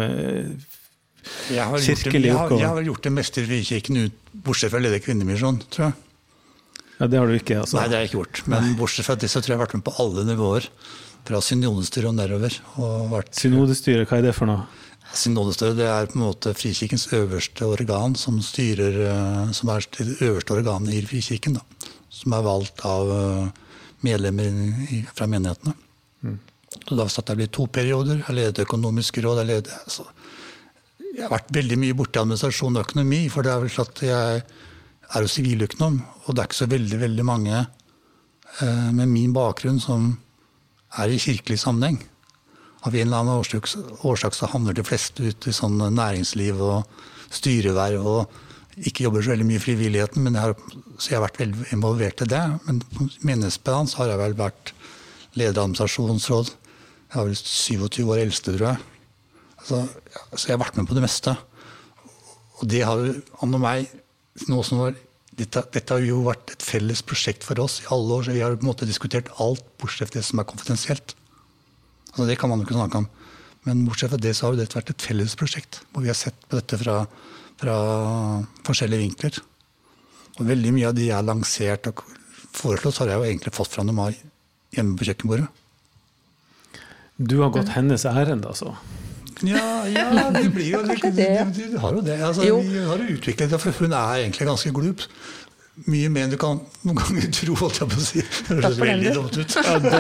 [1.49, 2.61] jeg har, kirkelige oppgaver.
[2.61, 4.03] Jeg har vel gjort det meste i Frikirken,
[4.45, 5.97] bortsett fra å lede Kvinnemisjonen, tror jeg.
[6.99, 7.61] Ja, Det har du ikke?
[7.61, 7.79] altså?
[7.79, 8.41] Nei, det har jeg ikke gjort.
[8.51, 10.67] Men bortsett fra det så tror jeg jeg har vært med på alle nivåer.
[11.27, 12.55] Fra synodestyret og nedover.
[12.79, 14.65] Og vært, synodestyret, hva er det for noe?
[15.15, 20.19] Synodestyret det er på en måte Frikirkens øverste organ, som styrer, eh, som er det
[20.21, 21.57] øverste organet i Frikirken.
[21.57, 23.49] Da, som er valgt av eh,
[24.05, 25.75] medlemmer fra menighetene.
[26.23, 26.37] Mm.
[26.85, 28.21] Så da satt jeg i to perioder.
[28.27, 29.41] Jeg ledet økonomisk råd.
[29.41, 30.05] Jeg, ledet, altså,
[31.15, 33.23] jeg har vært veldig mye borti administrasjon og økonomi.
[33.33, 34.43] For det er vel at jeg
[35.09, 39.79] er jo siviløkonom, og det er ikke så veldig, veldig mange eh, med min bakgrunn
[39.81, 40.11] som
[40.97, 42.01] er i kirkelig sammenheng.
[42.85, 43.67] Av en eller annen årsak,
[44.07, 47.01] årsak så havner de fleste ut i sånn næringsliv og
[47.33, 48.37] styreverv og
[48.87, 50.53] ikke jobber så veldig mye i frivilligheten, men jeg har,
[50.97, 52.43] så jeg har vært veldig involvert i det.
[52.67, 54.73] Men på menighetsplan har jeg vel vært
[55.35, 56.53] leder av administrasjonsråd.
[57.09, 58.85] Jeg har vel 27 år eldste, tror jeg.
[59.59, 59.81] Altså,
[60.31, 61.35] så jeg har vært med på det meste.
[62.59, 63.03] Og det har
[63.43, 63.91] Anne og meg
[64.47, 64.95] noe som var
[65.39, 68.25] dette, dette, har jo vært et felles prosjekt for oss i alle år.
[68.25, 71.15] så Vi har på en måte diskutert alt bortsett fra det som er konfidensielt.
[72.11, 73.09] Altså, det kan man jo ikke snakke om.
[73.67, 75.81] Men bortsett fra det så har jo dette vært et felles prosjekt.
[75.93, 76.97] Hvor vi har sett på dette fra,
[77.61, 77.77] fra
[78.67, 79.39] forskjellige vinkler.
[80.39, 82.03] Og veldig mye av de jeg har lansert og
[82.55, 84.13] foreslått, har jeg jo egentlig fått fra Nomai
[84.75, 85.47] hjemme på kjøkkenbordet.
[87.19, 88.77] Du har gått hennes ærend, altså?
[89.41, 91.47] Ja, ja det blir jo det.
[91.55, 92.21] Du, du, har jo det.
[92.23, 92.59] Altså, jo.
[92.59, 95.05] Vi har utviklet det, for hun er egentlig ganske glup.
[95.87, 98.23] Mye mer enn du kan noen ganger tro, holdt jeg på å si.
[98.49, 99.55] Det høres veldig dumt ut.
[99.69, 99.91] Ja, det,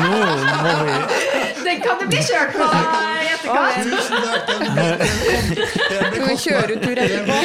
[0.00, 0.14] no,
[1.60, 3.92] Den kan du bli kjørt på i etterkant.
[6.10, 7.38] du vi kjøre tur etterpå?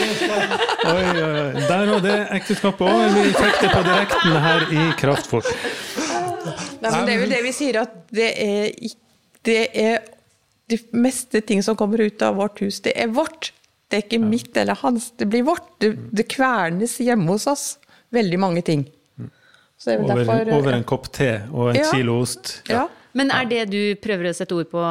[0.95, 3.05] Oi, oi, Der var det ekteskapet òg.
[3.19, 5.53] Vi fikk det på direkten her i Kraftfort.
[6.81, 8.93] Nei, men det er vel det vi sier, at det er,
[9.45, 10.14] det er
[10.71, 13.51] de meste ting som kommer ut av vårt hus, det er vårt.
[13.89, 14.27] Det er ikke ja.
[14.27, 15.67] mitt eller hans, det blir vårt.
[15.81, 17.65] Det, det, kvernes hjemme hos oss.
[18.15, 18.85] Veldig mange ting.
[19.85, 22.59] Over, derfor, over, en kopp te og en ja, kilo ost.
[22.71, 22.87] Ja.
[23.15, 24.81] Men er det du prøver å sette ord på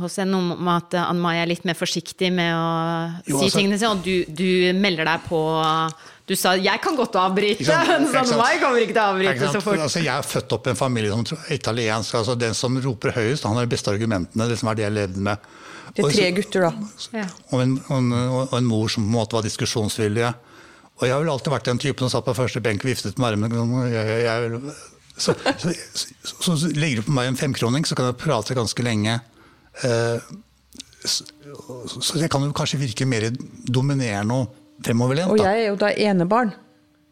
[0.00, 2.68] hos henne, om at Ann Mai er litt mer forsiktig med å
[3.26, 5.40] jo, si altså, tingene sine, og du, du melder deg på
[6.26, 9.60] du sa 'jeg kan godt avbryte', men sånn meg kommer ikke til å avbryte så
[9.62, 9.78] fort.
[9.78, 12.16] Altså, jeg er født opp i en familie som er italiensk.
[12.18, 14.48] Altså, den som roper høyest, han har de beste argumentene.
[14.50, 15.46] Det som er det jeg levde med.
[15.94, 16.72] Det er tre gutter, da.
[17.14, 17.28] Ja.
[17.52, 18.10] Og, en, og,
[18.50, 20.34] og, en, mor som på en måte var diskusjonsvillige.
[20.96, 23.22] Og jeg har vel alltid vært den typen som satt på første benk og viftet
[23.22, 23.86] med armene.
[23.92, 24.60] Jeg, jeg,
[25.16, 25.72] så, så,
[26.26, 29.20] så, så, legger du på meg en femkroning, så kan jeg prate ganske lenge.
[29.84, 30.18] Uh,
[31.06, 31.22] så,
[32.18, 33.30] jeg kan jo kanskje virke mer
[33.70, 34.42] dominerende
[34.78, 35.32] og fremoverlent.
[35.32, 36.54] Og jeg er jo da enebarn.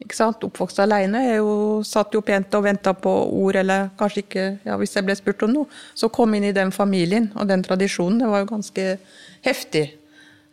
[0.03, 0.43] Ikke sant?
[0.45, 1.23] Oppvokst alene.
[1.25, 5.07] Jeg jo, satt jo pent og venta på ord, eller kanskje ikke ja, hvis jeg
[5.07, 5.81] ble spurt om noe.
[5.97, 8.21] Så kom inn i den familien og den tradisjonen.
[8.21, 8.87] Det var jo ganske
[9.47, 9.87] heftig.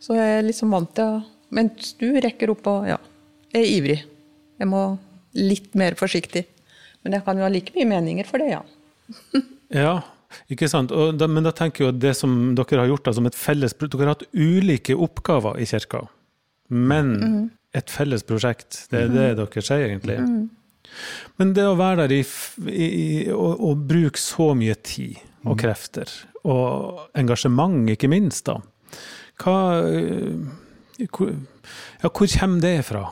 [0.02, 1.22] Så jeg er liksom vant til å
[1.52, 2.96] Mens du rekker opp og ja,
[3.52, 3.98] er ivrig.
[4.56, 4.86] Jeg må
[5.36, 6.46] litt mer forsiktig.
[7.04, 8.62] Men jeg kan jo ha like mye meninger for det, ja.
[9.84, 9.98] ja,
[10.48, 10.94] ikke sant.
[11.20, 13.76] Da, men da tenker jeg at det som dere har gjort da, som et felles
[13.76, 16.06] Dere har hatt ulike oppgaver i kirka
[16.72, 17.44] men mm.
[17.78, 18.86] et felles prosjekt.
[18.92, 19.38] Det er det mm.
[19.42, 20.18] dere sier, egentlig.
[20.24, 20.50] Mm.
[21.40, 22.22] Men det å være der i,
[22.72, 22.90] i,
[23.32, 25.60] og, og, bruke så mye tid og mm.
[25.62, 26.12] krefter,
[26.44, 28.60] og engasjement, ikke minst, da.
[29.42, 29.58] Hva
[31.10, 31.34] hvor,
[32.02, 33.06] Ja, hvor kommer det fra?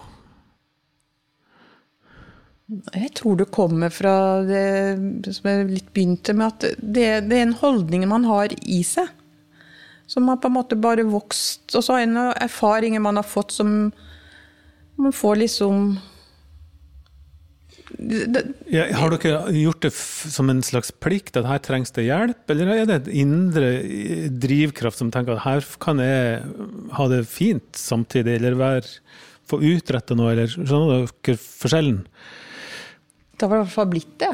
[2.69, 7.47] Jeg tror det kommer fra det som jeg litt begynte med, at det, det er
[7.47, 9.09] en holdning man har i seg.
[10.09, 11.67] Som har på en måte bare vokst.
[11.77, 13.91] Og så har en erfaringer man har fått som
[14.99, 15.93] man får liksom
[17.99, 22.43] det, ja, har dere gjort det som en slags plikt, at her trengs det hjelp?
[22.53, 23.71] Eller er det et indre
[24.29, 26.43] drivkraft som tenker at her kan jeg
[26.95, 28.85] ha det fint samtidig, eller være,
[29.49, 31.99] få utretta noe, eller skjønner dere forskjellen?
[33.35, 34.33] Det har i hvert fall blitt det.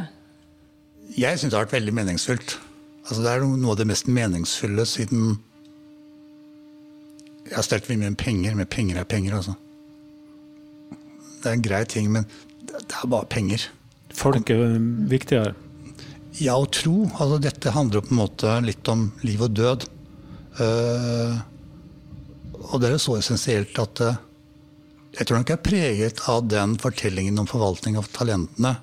[1.16, 2.58] Jeg syns det har vært veldig meningsfullt.
[3.06, 5.38] Altså, det er noe av det mest meningsfulle siden
[7.46, 9.56] Jeg har stelt mye med penger, men penger er penger, altså.
[11.42, 12.26] Det er en grei ting, men
[12.66, 13.68] det er bare penger.
[14.16, 14.78] Folk er
[15.12, 15.54] viktigere.
[16.42, 17.06] Ja, og tro.
[17.14, 19.86] Altså, dette handler på en måte litt om liv og død.
[20.58, 21.38] Uh,
[22.72, 24.18] og det er jo så essensielt at uh,
[25.16, 28.74] jeg tror nok jeg er preget av den fortellingen om forvaltning av talentene.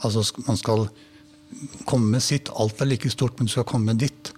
[0.00, 0.86] Altså man skal
[1.88, 2.48] komme med sitt.
[2.56, 4.32] Alt er like stort, men du skal komme med ditt.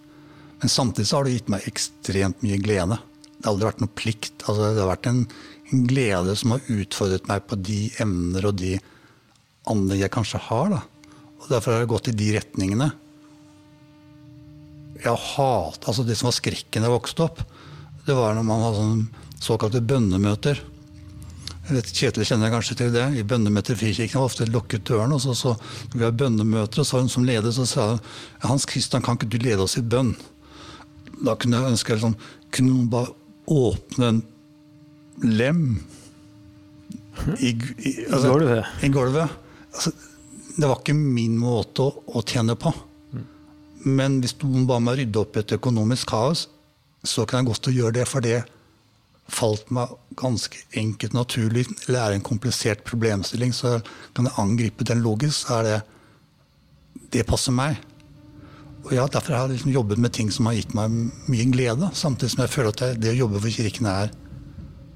[0.63, 2.99] Men samtidig så har det gitt meg ekstremt mye glede.
[3.45, 4.43] Det har aldri vært noe plikt.
[4.49, 5.19] Altså, det har vært en,
[5.69, 8.71] en glede som har utfordret meg på de emner og de
[9.69, 10.71] anlegg jeg kanskje har.
[10.73, 11.11] Da.
[11.43, 12.87] Og Derfor har jeg gått i de retningene.
[15.05, 17.43] Jeg hat, altså Det som var skrekken da jeg vokste opp,
[18.07, 20.63] det var når man hadde sånne såkalte bønnemøter.
[21.67, 23.05] Jeg vet, Kjetil kjenner kanskje til det.
[23.21, 25.13] I bønnemøter i Frikirken var ofte lukket døren.
[25.13, 25.53] og så, så
[25.93, 28.01] Vi har bønnemøter, og så var hun som leder, så sa hun
[28.41, 30.15] Hans Christian, kan ikke du lede oss i bønn?
[31.21, 32.17] Da kunne jeg ønske liksom,
[32.49, 33.13] Kunne noen bare
[33.51, 34.23] åpne en
[35.23, 35.61] lem
[37.39, 38.73] i, i, altså, Gulvet.
[38.83, 39.37] i gulvet?
[39.75, 39.93] Altså,
[40.57, 42.73] det var ikke min måte å, å tjene på.
[43.85, 46.47] Men hvis noen ba meg rydde opp i et økonomisk kaos,
[47.05, 48.43] så kan jeg godt gjøre det, for det
[49.29, 51.67] falt meg ganske enkelt naturlig.
[51.87, 53.79] Eller er det en komplisert problemstilling, så
[54.17, 55.45] kan jeg angripe den logisk.
[55.47, 55.83] Så er det
[57.15, 57.77] Det passer meg.
[58.85, 60.93] Og ja, Derfor har jeg liksom jobbet med ting som har gitt meg
[61.31, 61.91] mye glede.
[61.97, 64.13] Samtidig som jeg føler at det, det å jobbe for Kirken er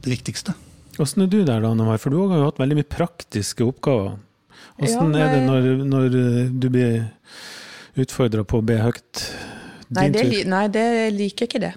[0.04, 0.54] det viktigste.
[1.00, 1.98] Åssen er du der, da, Anne?
[2.02, 4.18] For du har jo hatt veldig mye praktiske oppgaver.
[4.78, 6.08] Åssen Ja, er det når, når
[6.58, 7.08] du blir
[7.98, 9.24] utfordra på å be høyt?
[9.94, 11.72] Nei det, nei, det liker jeg ikke det.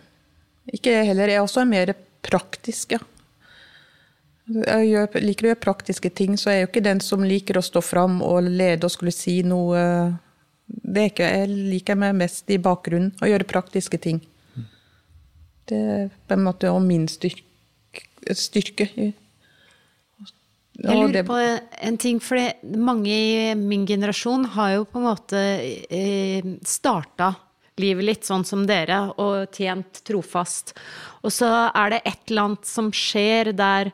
[0.71, 1.32] Ikke det heller.
[1.32, 1.93] Jeg er også mer
[2.26, 3.02] praktisk, ja.
[4.52, 7.58] Jeg gjør, liker å gjøre praktiske ting, så jeg er jo ikke den som liker
[7.58, 9.80] å stå fram og lede og skulle si noe
[10.72, 14.22] det er ikke, Jeg liker meg mest i bakgrunnen, å gjøre praktiske ting.
[15.70, 17.44] Det er på en måte også min styrke.
[18.38, 18.90] styrke.
[20.82, 22.40] Jeg lurer på en ting, for
[22.80, 25.42] mange i min generasjon har jo på en måte
[25.92, 27.34] eh, starta
[27.82, 30.74] livet litt sånn som dere, og tjent trofast.
[31.22, 33.92] Og så er det et eller annet som skjer der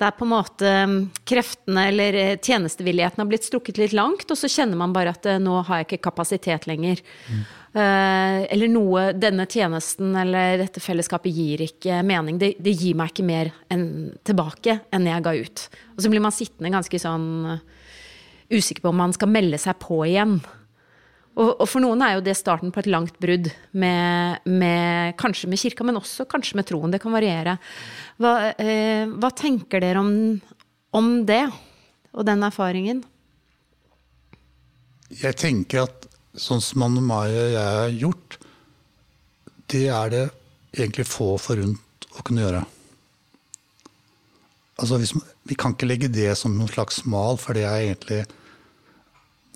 [0.00, 0.96] der på en måte mm,
[1.28, 5.28] kreftene eller eh, tjenestevilligheten har blitt strukket litt langt, og så kjenner man bare at
[5.28, 7.00] eh, nå har jeg ikke kapasitet lenger.
[7.30, 7.46] Mm.
[7.76, 12.38] eller noe Denne tjenesten eller dette fellesskapet gir ikke mening.
[12.40, 15.64] Det, det gir meg ikke mer enn, tilbake enn jeg ga ut.
[15.96, 17.60] Og så blir man sittende ganske sånn eh,
[18.56, 20.38] usikker på om man skal melde seg på igjen.
[21.36, 25.50] Og, og for noen er jo det starten på et langt brudd, med, med, kanskje
[25.52, 26.94] med kirka, men også kanskje med troen.
[26.94, 27.58] Det kan variere.
[28.16, 30.10] Hva, eh, hva tenker dere om,
[30.96, 31.44] om det,
[32.16, 33.04] og den erfaringen?
[35.12, 36.08] Jeg tenker at
[36.40, 38.38] sånn som Anne Mai og jeg har gjort,
[39.72, 40.24] det er det
[40.76, 42.64] egentlig få forunt å kunne gjøre.
[44.80, 45.12] Altså hvis,
[45.48, 48.24] vi kan ikke legge det som noen slags mal, for det er egentlig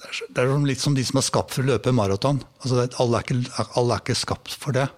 [0.00, 2.40] Det er, litt som de som er skapt for å løpe maraton.
[2.62, 4.88] Altså alle, er er ikke skapt for det.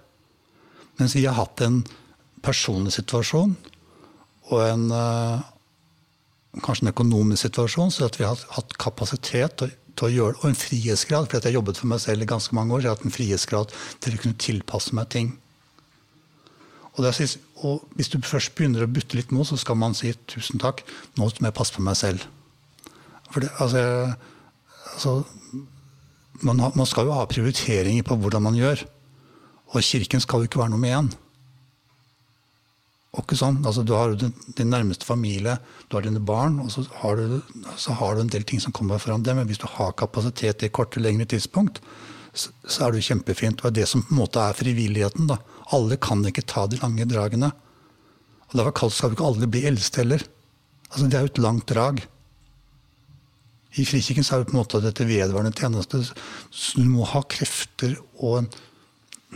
[0.99, 1.81] Mens vi har hatt en
[2.43, 3.55] personlig situasjon
[4.51, 5.43] og en eh,
[6.61, 9.71] kanskje en økonomisk situasjon, så at vi har hatt kapasitet til,
[10.03, 11.29] å gjøre det, og en frihetsgrad.
[11.29, 13.07] For jeg har jobbet for meg selv i ganske mange år, så jeg har hatt
[13.07, 15.31] en frihetsgrad til å kunne tilpasse meg ting.
[16.93, 20.11] Og, sist- og hvis du først begynner å butte litt nå, så skal man si
[20.29, 20.83] tusen takk,
[21.17, 22.27] nå må jeg passe på meg selv.
[23.31, 24.13] For det, altså,
[24.93, 25.23] altså
[26.43, 28.85] man, ha, man skal jo ha prioriteringer på hvordan man gjør.
[29.73, 31.11] Og kirken skal jo ikke være noe med én.
[33.13, 33.59] Og ikke sånn.
[33.61, 37.67] Altså, du har din, din nærmeste familie, du har dine barn, og så har, du,
[37.77, 39.37] så har du en del ting som kommer foran dem.
[39.37, 41.81] Men hvis du har kapasitet i et eller lengre tidspunkt,
[42.33, 43.61] så, så er det jo kjempefint.
[43.61, 45.29] Og det er det som på en måte er frivilligheten.
[45.29, 45.37] da.
[45.77, 47.51] Alle kan ikke ta de lange dragene.
[48.49, 50.25] Og Derfor skal vi ikke alle bli eldste heller.
[50.89, 52.01] Altså, det er jo et langt drag.
[53.73, 56.03] I Frikirken er det på en måte dette vedvarende tjeneste.
[56.53, 58.49] Så du må ha krefter og en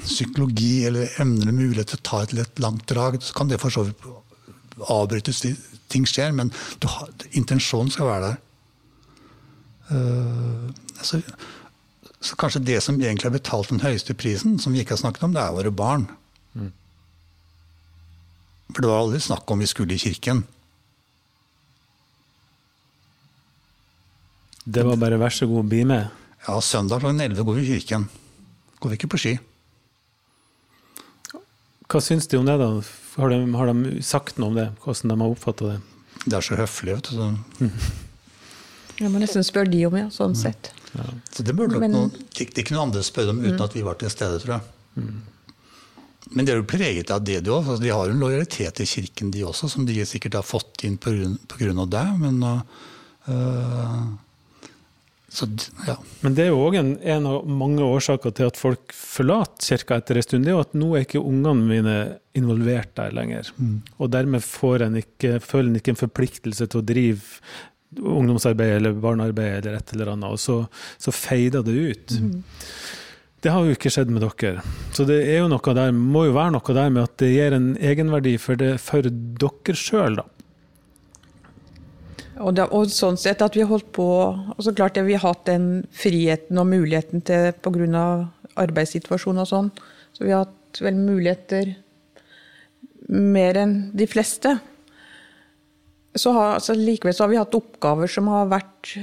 [0.03, 3.17] psykologi eller evner og mulighet til å ta et lett langt drag.
[3.23, 4.05] Så kan det for så vidt
[4.93, 5.41] avbrytes,
[5.89, 6.51] ting skjer, men
[6.85, 8.43] har, intensjonen skal være der.
[9.87, 10.67] Uh,
[11.01, 11.21] så,
[12.21, 15.25] så kanskje det som egentlig har betalt den høyeste prisen, som vi ikke har snakket
[15.25, 16.05] om, det er våre barn.
[18.73, 20.43] For det var aldri snakk om vi skulle i kirken.
[24.67, 26.09] Det var bare vær så god, bli med.
[26.47, 28.07] Ja, søndag klokken 11 går vi i kirken.
[28.79, 29.37] Går vi ikke på ski.
[31.87, 32.67] Hva syns de om det, da?
[33.17, 34.67] Har de, har de sagt noe om det?
[34.83, 35.77] Hvordan de har oppfatta det?
[36.25, 36.97] Det er så høflig.
[36.97, 37.69] vet du.
[38.97, 40.73] Ja, må nesten spørre de om, ja, sånn sett.
[41.31, 43.85] Så det burde nok Men- noen, det, det kunne andre spørre om uten at vi
[43.87, 45.09] var til stede, tror jeg.
[46.35, 47.63] Men de er jo preget av det, de òg.
[47.63, 50.83] Altså, de har jo en lojalitet til kirken, de også, som de sikkert har fått
[50.83, 51.37] inn pga.
[51.87, 52.05] det.
[52.19, 54.26] Men uh,
[55.37, 55.45] så,
[55.85, 55.93] ja.
[56.25, 59.99] Men det er jo òg en, en, av mange årsaker til at folk forlater kirka
[60.01, 60.47] etter en stund.
[60.47, 61.97] Det er jo at nå er ikke ungene mine
[62.37, 63.51] involvert der lenger.
[63.61, 63.75] Mm.
[64.01, 64.47] Og dermed
[64.87, 67.43] en ikke, føler en ikke en forpliktelse til å drive
[68.01, 70.57] ungdomsarbeid eller barnearbeid eller et eller annet, og så,
[70.97, 72.17] så feider det ut.
[72.17, 72.41] Mm.
[73.45, 74.65] Det har jo ikke skjedd med dere.
[74.97, 77.53] Så det er jo noe der, må jo være noe der med at det gir
[77.53, 80.25] en egenverdi for, det, for dere sjøl, da.
[82.39, 85.15] Og, det, og, sånn sett at vi har holdt på og så klart det, Vi
[85.17, 88.29] har hatt den friheten og muligheten til pga.
[88.57, 89.69] arbeidssituasjonen og sånn.
[90.13, 91.75] Så vi har hatt vel muligheter
[93.09, 94.57] mer enn de fleste.
[96.17, 98.95] Så har, altså likevel så har vi hatt oppgaver som har vært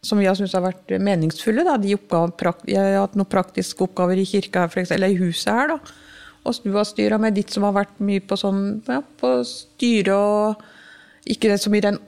[0.00, 1.64] som vi har syntes har vært meningsfulle.
[1.66, 1.76] Da.
[1.76, 5.74] De oppgaver, jeg har hatt noen praktiske oppgaver i kirka, eller i huset her.
[5.74, 5.78] da.
[6.48, 10.16] Og du har styra med ditt som har vært mye på sånn ja, på styre
[10.16, 10.62] og
[11.28, 11.98] ikke så mye den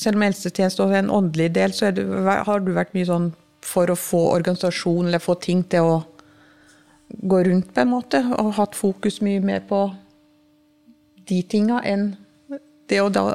[0.00, 3.30] Selv om helsetjeneste er en åndelig del, så du, har du vært mye sånn
[3.64, 5.96] for å få organisasjon eller få ting til å
[7.10, 8.22] gå rundt, på en måte.
[8.38, 9.84] Og hatt fokus mye mer på
[11.28, 12.14] de tinga enn
[12.90, 13.28] det å da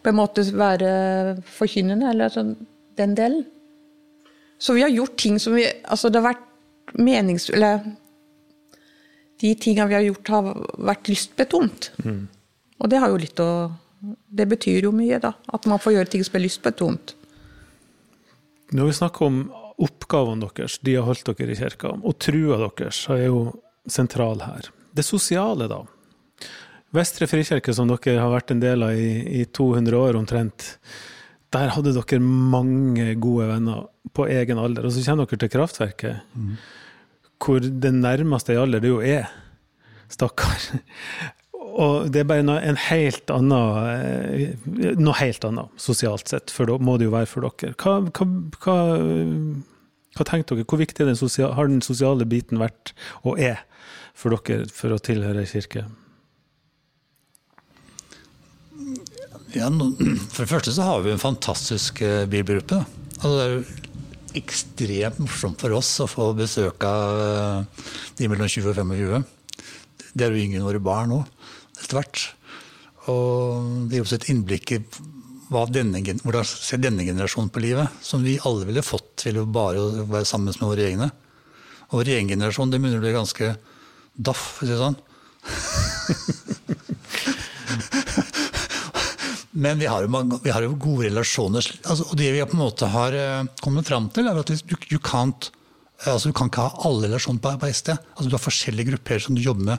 [0.00, 0.90] på en måte være
[1.44, 2.54] forkynnende, eller sånn,
[2.96, 3.44] den delen.
[4.60, 7.68] Så vi har gjort ting som vi Altså, det har vært meningsfulle
[9.40, 10.48] De tinga vi har gjort, har
[10.90, 11.90] vært lystbetont.
[12.04, 12.26] Mm.
[12.80, 13.50] Og det har jo litt å
[14.00, 15.34] Det betyr jo mye, da.
[15.52, 17.14] At man får gjøre ting som er lystbetont.
[18.76, 19.40] Når vi snakker om
[19.80, 23.40] oppgavene deres, de har holdt dere i kirka, og trua deres er jo
[23.90, 24.68] sentral her.
[24.94, 25.82] Det sosiale, da?
[26.94, 30.72] Vestre frikirke, som dere har vært en del av i, i 200 år omtrent,
[31.54, 33.84] der hadde dere mange gode venner
[34.14, 34.86] på egen alder.
[34.86, 36.56] Og så kommer dere til Kraftverket, mm.
[37.42, 39.30] hvor det nærmeste i alder det jo er.
[40.10, 40.70] Stakkar.
[41.70, 46.78] Og det er bare noe, helt annen, eh, noe helt annet sosialt sett, for da
[46.82, 47.74] må det jo være for dere.
[47.78, 48.26] Hva, hva,
[48.64, 48.76] hva,
[50.18, 50.68] hva tenker dere?
[50.68, 53.62] Hvor viktig den sosiale, har den sosiale biten vært, og er,
[54.18, 55.86] for dere for å tilhøre ei kirke?
[59.54, 62.30] Ja, for det første så har vi en fantastisk bilgruppe.
[62.30, 62.84] bibelgruppe.
[63.20, 63.90] Altså, det er jo
[64.38, 67.84] ekstremt morsomt for oss å få besøk av eh,
[68.18, 69.24] de mellom 20 og 25.
[70.14, 71.20] Det er jo yngre enn våre barn nå,
[71.80, 72.26] etter hvert.
[73.10, 74.80] Og det gir oss et innblikk i
[75.74, 80.28] denne, hvordan ser denne generasjonen på livet, som vi alle ville fått å bare være
[80.28, 81.10] sammen med våre egne.
[81.90, 83.46] Og vår egen generasjon det begynner å bli ganske
[84.14, 84.98] daff, for å si det sånn.
[89.60, 91.66] Men vi har, jo, mange, vi har jo gode relasjoner.
[91.82, 94.54] Altså, og det vi på en måte har uh, kommet fram til, er at du,
[94.86, 95.50] du, can't,
[96.06, 97.98] altså, du kan ikke ha alle relasjoner på, på ett sted.
[98.14, 99.78] Altså, du har forskjellige grupper som du jobber med.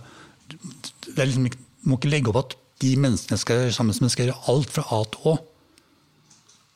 [1.07, 1.55] Det er liksom, du
[1.88, 4.86] må ikke legge opp at de menneskene skal, gjøre sammen med skal gjøre alt fra
[4.98, 5.38] A til Å.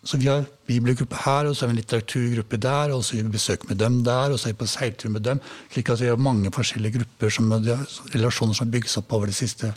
[0.06, 3.26] Så vi har bibelgruppe her, og så har vi en litteraturgruppe der, og så har
[3.26, 5.41] vi besøk med dem der, og så er vi på seiltur med dem.
[5.74, 7.50] slik at vi har mange forskjellige grupper, som,
[8.13, 9.72] relasjoner som har bygges opp over de siste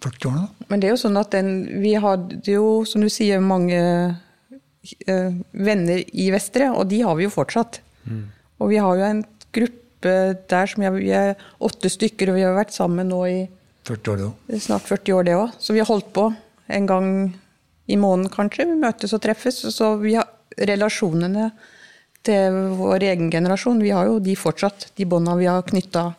[0.00, 0.48] 40 årene.
[0.70, 1.50] Men det er jo sånn at den,
[1.84, 3.82] vi hadde jo, som du sier, mange
[5.08, 7.82] øh, venner i Vestre, og de har vi jo fortsatt.
[8.08, 8.24] Mm.
[8.64, 10.14] Og vi har jo en gruppe
[10.48, 13.38] der som jeg, vi er åtte stykker, og vi har vært sammen nå i
[13.84, 15.54] 40 år, det snart 40 år, det òg.
[15.60, 16.30] Så vi har holdt på
[16.72, 17.08] en gang
[17.86, 18.66] i måneden, kanskje.
[18.70, 19.60] Vi møtes og treffes.
[19.74, 21.50] Så vi har relasjonene
[22.24, 24.88] til vår egen generasjon, vi har jo de fortsatt.
[24.96, 26.12] De bånda vi har knytta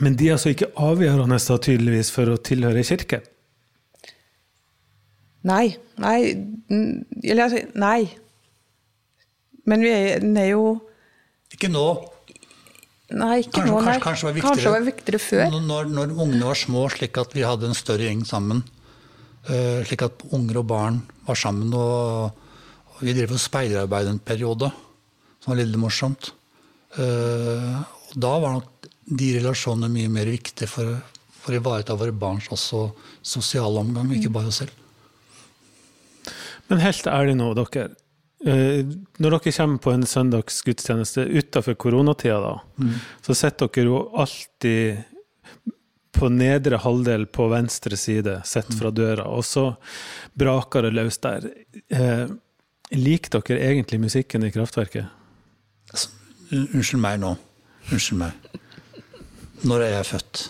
[0.00, 3.26] men de er altså ikke avgjørende da, tydeligvis for å tilhøre kirken?
[5.48, 5.74] Nei.
[6.00, 6.18] Nei.
[7.20, 7.98] Eller nei.
[9.68, 10.64] Men vi er, er jo
[11.52, 11.84] Ikke nå.
[13.12, 13.96] Nei, ikke kanskje, nå, nei.
[14.00, 15.56] Kanskje, kanskje, var viktigere, kanskje var viktigere før.
[15.70, 18.62] Når, når, ungene var små, slik at vi hadde en større gjeng sammen.
[19.48, 21.72] Uh, slik at unger og barn var sammen.
[21.76, 22.44] Og,
[22.96, 24.70] og vi drev og speiderarbeid en periode,
[25.42, 26.32] som var litt morsomt.
[26.96, 27.82] Uh,
[28.12, 30.94] og da var nok de relasjonene mye mer viktige for,
[31.42, 32.86] for å ivareta våre barns også
[33.20, 34.78] sosiale omgang, ikke bare oss selv.
[36.70, 37.90] Men helt ærlig nå, dere.
[38.42, 38.82] Eh,
[39.22, 42.94] når dere kommer på en søndagsgudstjeneste utafor koronatida, da, mm.
[43.22, 45.02] så sitter dere jo alltid
[46.12, 48.96] på nedre halvdel på venstre side, sett fra mm.
[48.98, 49.68] døra, og så
[50.38, 51.46] braker det løs der.
[51.94, 52.26] Eh,
[52.98, 55.06] liker dere egentlig musikken i Kraftverket?
[55.92, 56.10] Altså,
[56.50, 57.36] unnskyld meg nå.
[57.90, 58.60] Unnskyld meg.
[59.62, 60.46] Når er jeg født?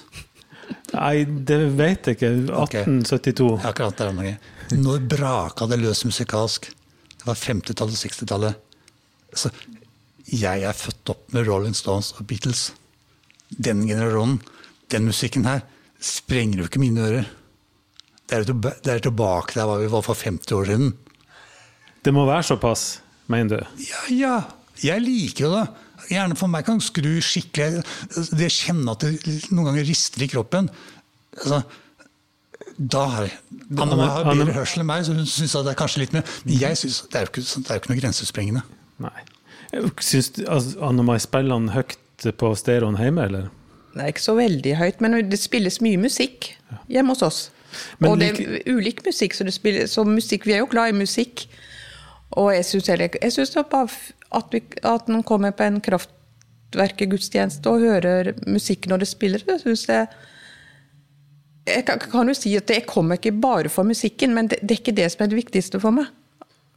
[0.92, 2.30] Nei, det vet jeg ikke.
[2.48, 3.48] 1872.
[3.58, 3.68] Okay.
[3.68, 4.38] Akkurat der.
[4.80, 6.72] Når braka det løs musikalsk?
[7.22, 8.54] Det var 50-tallet og 60-tallet.
[9.38, 9.50] Så
[10.32, 12.72] jeg er født opp med Rolling Stones og Beatles.
[13.52, 14.40] den generasjonen,
[14.90, 15.60] den musikken her,
[16.00, 17.26] sprenger jo ikke mine ører.
[18.26, 20.94] Det er, det er tilbake der vi var for 50 år siden.
[22.02, 23.84] Det må være såpass, mener du?
[23.86, 24.36] Ja, ja.
[24.82, 25.66] Jeg liker jo det.
[26.10, 27.84] Gjerne for meg kan skru skikkelig
[28.34, 30.70] Det kjenne at det noen ganger rister i kroppen.
[31.36, 31.60] Altså,
[32.90, 33.36] da har jeg
[33.78, 36.26] Anne har bedre hørsel enn meg, så hun syns det er kanskje litt mer.
[36.44, 38.62] Men jeg synes, det er jo ikke, det er jo ikke noe grensesprengende.
[39.02, 39.24] Nei.
[40.04, 43.50] Syns du altså, Anne Mai spiller han høyt på stereoen hjemme, eller?
[43.92, 46.52] Det er ikke så veldig høyt, men det spilles mye musikk
[46.92, 47.40] hjemme hos oss.
[48.00, 50.92] Men og det er ulik musikk, så, det spiller, så musikk, vi er jo glad
[50.92, 51.46] i musikk.
[52.40, 53.88] Og jeg syns det er bare
[54.32, 59.60] at, vi, at noen kommer på en kraftverkegudstjeneste og hører musikk når det spiller, det
[59.64, 59.86] synes
[61.68, 64.74] jeg kan, kan jo si at jeg kommer ikke bare for musikken, men det, det
[64.74, 66.08] er ikke det som er det viktigste for meg.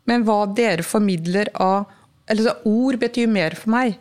[0.06, 1.92] Men hva dere formidler av
[2.30, 4.00] Eller så ord betyr mer for meg.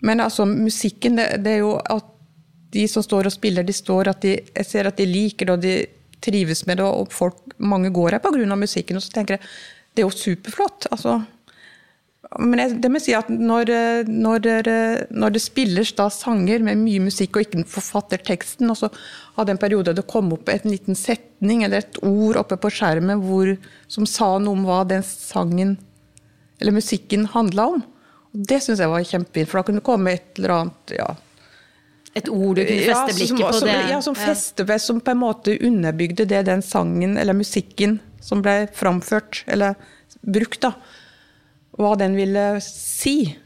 [0.00, 2.06] Men altså, musikken, det, det er jo at
[2.72, 5.52] de som står og spiller, de står at de, jeg ser at de liker det,
[5.52, 5.74] og de
[6.24, 8.56] trives med det, og folk, mange går her pga.
[8.56, 8.96] musikken.
[8.96, 9.44] Og så tenker jeg
[9.92, 10.88] det er jo superflott.
[10.90, 11.18] altså
[12.42, 13.70] men jeg, det må jeg si at når,
[14.10, 14.46] når,
[15.14, 18.90] når det spilles da sanger med mye musikk, og ikke forfatter teksten, og så
[19.38, 23.22] hadde en periode det kom opp en liten setning eller et ord oppe på skjermen
[23.24, 23.52] hvor,
[23.92, 25.76] som sa noe om hva den sangen
[26.60, 27.84] eller musikken handla om.
[28.32, 31.08] Og det syns jeg var kjempefint, for da kunne det komme et eller annet ja,
[32.16, 33.72] Et ord du kunne feste ja, blikket som, på som.
[33.92, 38.66] Ja, som feste, som på en måte underbygde det den sangen eller musikken som ble
[38.74, 39.76] framført eller
[40.26, 40.72] brukt, da.
[41.76, 43.36] Hva den ville si.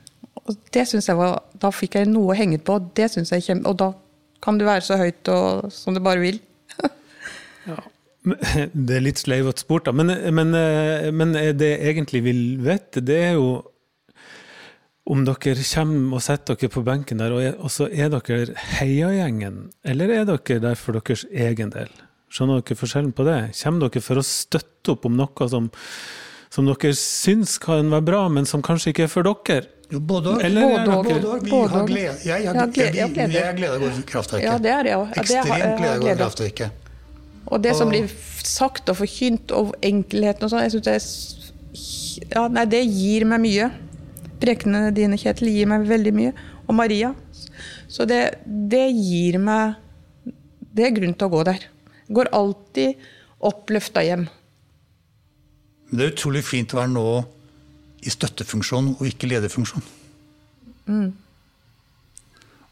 [0.47, 3.47] Og det synes jeg var, Da fikk jeg noe å henge på, det synes jeg
[3.47, 3.65] kjem.
[3.69, 3.93] Og da
[4.41, 6.41] kan du være så høyt og, som du bare vil.
[8.87, 9.95] Det er litt sleivete spurt, da.
[9.97, 13.51] Men, men, eh, men det jeg egentlig vil vite, det er jo
[15.11, 18.55] om dere kommer og setter dere på benken der, og, er, og så er dere
[18.77, 21.91] heiagjengen, eller er dere der for deres egen del?
[22.31, 23.39] Skjønner dere forskjellen på det?
[23.59, 25.67] Kommer dere for å støtte opp om noe som,
[26.51, 29.67] som dere syns kan være bra, men som kanskje ikke er for dere?
[29.91, 30.61] Jo, både glede.
[30.63, 34.45] Jeg har glede- av å gå kraftverket.
[34.45, 36.71] Ja, det er jeg har- Ekstremt glede av å gå kraftverket.
[37.51, 38.09] Og det som blir
[38.45, 43.25] sagt og forkynt, og enkelheten og sånn, jeg syns det er Ja, nei, det gir
[43.25, 43.71] meg mye.
[44.41, 46.33] Prekene dine, Kjetil, gir meg veldig mye.
[46.69, 47.15] Og Maria.
[47.89, 49.77] Så det, det gir meg
[50.73, 51.59] Det er grunn til å gå der.
[52.11, 52.95] Går alltid
[53.43, 54.29] oppløfta hjem.
[55.91, 57.07] Men det er utrolig fint å være nå
[58.07, 59.85] i støttefunksjon og ikke lederfunksjon.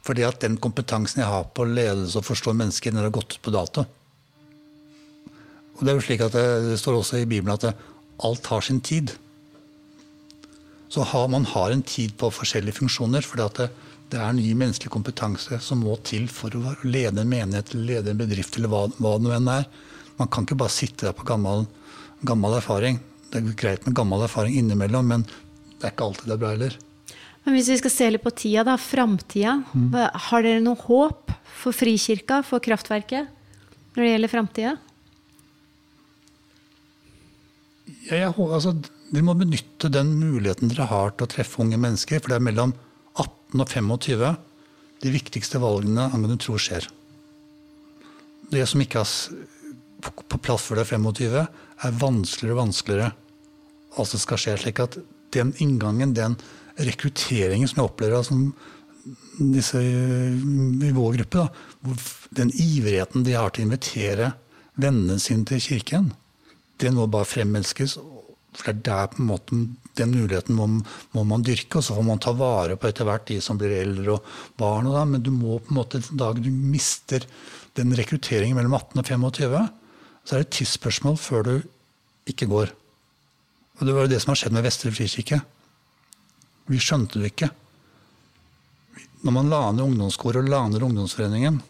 [0.07, 3.43] Fordi at den kompetansen jeg har på ledelse og forstå mennesker, den har gått ut
[3.45, 3.85] på dato.
[5.77, 7.75] Og det er jo slik at det, det står også i Bibelen at det,
[8.27, 9.13] alt har sin tid.
[10.91, 13.69] Så har, man har en tid på forskjellige funksjoner, fordi at det,
[14.11, 18.23] det er ny menneskelig kompetanse som må til for å lede en menighet, lede en
[18.23, 19.69] bedrift eller hva, hva det nå enn er.
[20.19, 21.69] Man kan ikke bare sitte der på gammel,
[22.27, 22.99] gammel erfaring.
[23.31, 25.25] Det er greit med gammel erfaring innimellom, men
[25.79, 26.77] det er ikke alltid det er bra heller.
[27.45, 29.55] Men hvis vi skal se litt på tida, da, framtida.
[29.73, 29.93] Mm.
[30.29, 33.29] Har dere noe håp for Frikirka, for kraftverket,
[33.95, 34.75] når det gjelder framtida?
[38.11, 38.75] Ja, altså,
[39.13, 42.21] dere må benytte den muligheten dere har til å treffe unge mennesker.
[42.21, 42.75] For det er mellom
[43.19, 44.37] 18 og 25
[45.05, 46.89] de viktigste valgene angående tro skjer.
[48.51, 49.31] Det som ikke s-
[50.03, 51.45] på plass før det er 25,
[51.87, 53.13] er vanskeligere og vanskeligere.
[53.99, 54.99] Altså skal skje slik at
[55.35, 56.37] den inngangen, den
[56.79, 58.29] rekrutteringen som jeg opplever av
[59.39, 61.97] disse i vår gruppe, da,
[62.39, 64.33] den ivrigheten de har til å invitere
[64.79, 66.13] vennene sine til kirken,
[66.79, 67.99] den må bare fremelskes.
[68.59, 69.57] For det er der på en måte
[69.99, 70.67] den muligheten må,
[71.15, 73.75] må man dyrke, og så får man ta vare på etter hvert de som blir
[73.81, 74.89] eldre og barn.
[74.89, 77.27] Og da, men du må på en måte, den dagen du mister
[77.79, 79.67] den rekrutteringen mellom 18 og 25,
[80.25, 81.55] så er det et tidsspørsmål før du
[82.29, 82.75] ikke går.
[83.79, 85.41] Og det var jo det som har skjedd med Vestre frikirke.
[86.69, 87.49] Vi skjønte det ikke.
[89.25, 91.61] Når man la ned ungdomskoret og la ned ungdomsforeningen,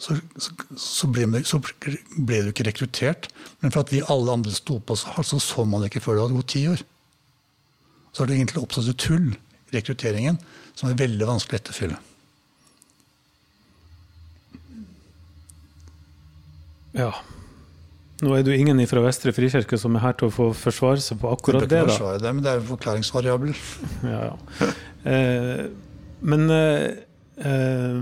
[0.00, 3.28] så, så, så, ble, så ble du ikke rekruttert.
[3.62, 6.18] Men for at vi alle andre sto på, så så, så man det ikke før
[6.18, 6.82] det hadde gått ti år.
[8.12, 10.40] Så har det egentlig oppstått et hull i rekrutteringen
[10.74, 12.00] som er veldig vanskelig å etterfylle.
[16.94, 17.10] Ja.
[18.22, 21.02] Nå er det jo ingen fra Vestre frikirke som er her til å få forsvare
[21.02, 22.12] seg på akkurat Jeg det, da.
[22.22, 23.50] det, men det er jo forklaringsvariabel.
[24.06, 24.36] Ja, ja.
[25.04, 25.64] Eh,
[26.24, 26.86] men eh,
[27.44, 27.98] eh,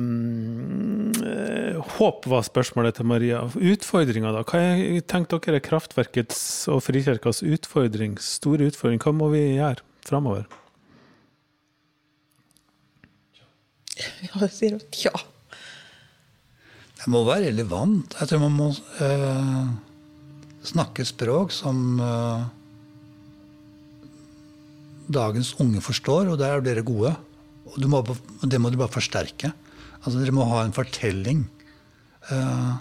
[1.97, 3.41] Håp var spørsmålet til Maria.
[3.57, 4.45] Utfordringa, da?
[4.47, 9.01] Hva er, tenker dere er Kraftverkets og Frikirkas utfordring, store utfordring?
[9.03, 10.45] Hva må vi gjøre framover?
[13.97, 15.17] Ja, jeg sier at ja.
[17.03, 18.15] Det må være relevant.
[18.21, 18.69] Jeg tror man må
[19.03, 19.71] eh,
[20.71, 22.45] snakke språk som eh,
[25.11, 27.11] dagens unge forstår, og der er dere gode.
[27.67, 28.05] Og, du må,
[28.47, 29.51] det må dere bare forsterke.
[30.03, 31.45] Altså, dere må ha en fortelling.
[32.31, 32.79] Uh,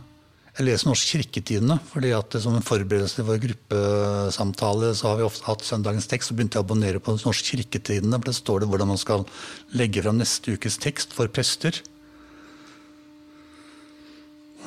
[0.51, 5.47] jeg leser Norsk Kirketidene, fordi at som en forberedelse vår gruppesamtale så har vi ofte
[5.47, 6.30] hatt søndagens tekst.
[6.30, 9.26] Så begynte jeg å abonnere på Norsk Kirketidene, for der står det hvordan man skal
[9.78, 11.82] legge fram neste ukes tekst for prester.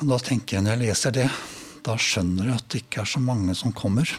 [0.01, 1.27] Da tenker jeg når jeg leser det,
[1.85, 4.09] da skjønner jeg at det ikke er så mange som kommer.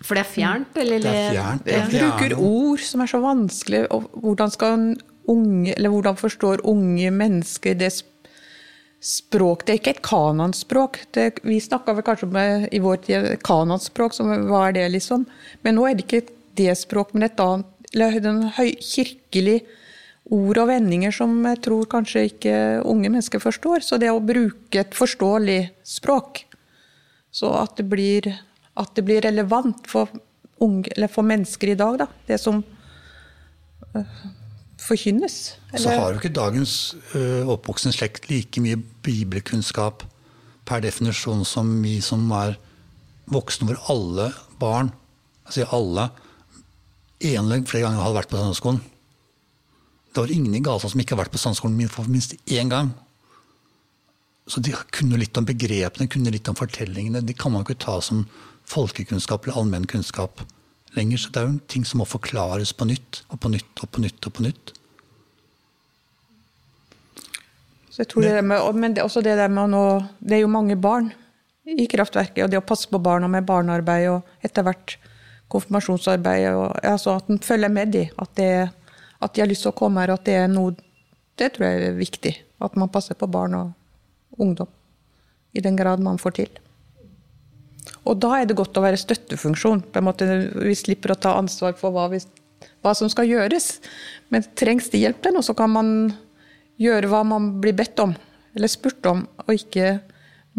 [0.00, 1.02] For det er fjernt, eller?
[1.02, 1.64] Det er fjernt.
[1.64, 3.82] det Jeg er bruker ord som er så vanskelig.
[3.92, 4.86] Og hvordan, skal
[5.28, 7.90] unge, eller hvordan forstår unge mennesker det
[9.00, 9.66] språk?
[9.66, 11.02] Det er ikke et kanonspråk.
[11.16, 15.26] Det, vi snakka vel kanskje med, i vår tid kanonspråk, som hva er det, liksom?
[15.66, 16.24] Men nå er det ikke
[16.60, 19.64] det språk, men et annet eller den høy, kirkelig
[20.30, 22.54] ord og vendinger som jeg tror kanskje ikke
[22.86, 23.84] unge mennesker forstår.
[23.84, 26.44] Så det å bruke et forståelig språk,
[27.34, 28.28] så at det blir,
[28.78, 30.10] at det blir relevant for,
[30.62, 32.62] unge, eller for mennesker i dag, da, det som
[33.94, 34.22] uh,
[34.80, 35.40] forkynnes.
[35.74, 40.06] Så har jo ikke dagens uh, oppvoksende slekt like mye bibelkunnskap
[40.68, 42.54] per definisjon som vi som er
[43.30, 44.30] voksne, hvor alle
[44.62, 44.92] barn,
[45.48, 46.10] jeg sier alle,
[47.20, 48.82] en eller flere ganger hadde vært på søndagsskolen.
[50.10, 52.90] Det var ingen i Gaza som ikke har vært på søndagsskolen for minst én gang.
[54.50, 57.22] Så de kunne litt om begrepene, kunne litt om fortellingene.
[57.22, 58.24] De kan man ikke ta som
[58.70, 60.42] folkekunnskap eller allmenn kunnskap
[60.96, 61.22] lenger.
[61.22, 64.02] Så det er jo ting som må forklares på nytt og på nytt og på
[64.02, 64.72] nytt og på nytt.
[67.90, 69.84] Så jeg tror det med, men det, er også det der med å nå
[70.18, 71.10] Det er jo mange barn
[71.70, 74.96] i kraftverket, og det å passe på barna med barnearbeid og etter hvert
[75.50, 78.70] konfirmasjonsarbeid, og, altså at en følger med de, at, det,
[79.20, 80.76] at de har lyst til å komme her, at det er noe
[81.40, 82.32] Det tror jeg er viktig.
[82.60, 84.68] At man passer på barn og ungdom.
[85.56, 86.50] I den grad man får til.
[88.04, 89.80] Og da er det godt å være støttefunksjon.
[89.92, 92.20] på en måte Vi slipper å ta ansvar for hva, vi,
[92.82, 93.80] hva som skal gjøres.
[94.28, 96.12] Men trengs det hjelp til noe, så kan man
[96.80, 98.14] gjøre hva man blir bedt om,
[98.56, 99.98] eller spurt om, og ikke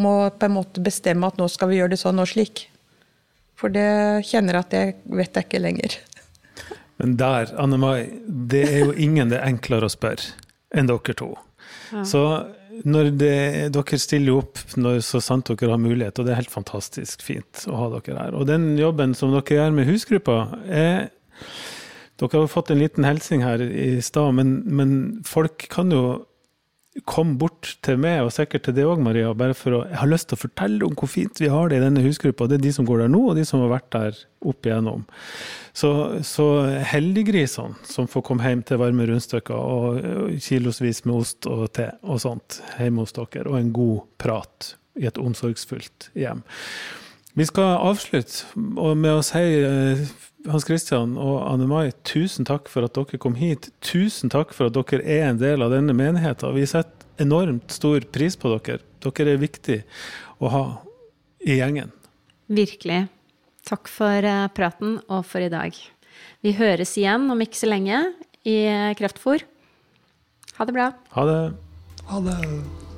[0.01, 2.67] må på en måte bestemme at nå skal vi gjøre det sånn og slik.
[3.57, 5.97] For det kjenner jeg at det vet jeg ikke lenger.
[7.01, 10.35] Men der, Anne Mai, det er jo ingen det er enklere å spørre
[10.77, 11.33] enn dere to.
[12.07, 12.21] Så
[12.87, 13.33] når det,
[13.75, 17.65] dere stiller opp når så sant dere har mulighet, og det er helt fantastisk fint
[17.67, 18.37] å ha dere her.
[18.37, 20.39] Og den jobben som dere gjør med husgruppa,
[20.69, 21.09] er
[22.21, 24.91] Dere har fått en liten hilsen her i stad, men, men
[25.25, 26.03] folk kan jo
[27.07, 30.09] komme bort til meg, og sikkert til deg òg, Maria, bare for å Jeg har
[30.11, 32.49] lyst til å fortelle om hvor fint vi har det i denne husgruppa.
[32.51, 34.19] Det er de som går der nå, og de som har vært der
[34.51, 35.05] opp igjennom.
[35.71, 35.91] Så,
[36.27, 36.47] så
[36.91, 41.87] heldiggrisene som får komme hjem til varme rundstykker og, og kilosvis med ost og te
[42.03, 46.43] og sånt hjemme hos dere, og en god prat i et omsorgsfullt hjem.
[47.39, 50.03] Vi skal avslutte med å si eh,
[50.49, 53.69] Hans Christian og Anne Mai, tusen takk for at dere kom hit.
[53.85, 56.55] Tusen takk for at dere er en del av denne menigheten.
[56.57, 58.81] Vi setter enormt stor pris på dere.
[59.05, 59.81] Dere er viktig
[60.41, 60.65] å ha
[61.45, 61.93] i gjengen.
[62.51, 63.05] Virkelig.
[63.69, 65.77] Takk for eh, praten og for i dag.
[66.41, 68.03] Vi høres igjen om ikke så lenge
[68.41, 68.57] i
[68.97, 69.45] Kreftfor.
[70.57, 70.93] Ha det bra.
[71.17, 71.41] Ha det.
[72.09, 72.90] Ha det.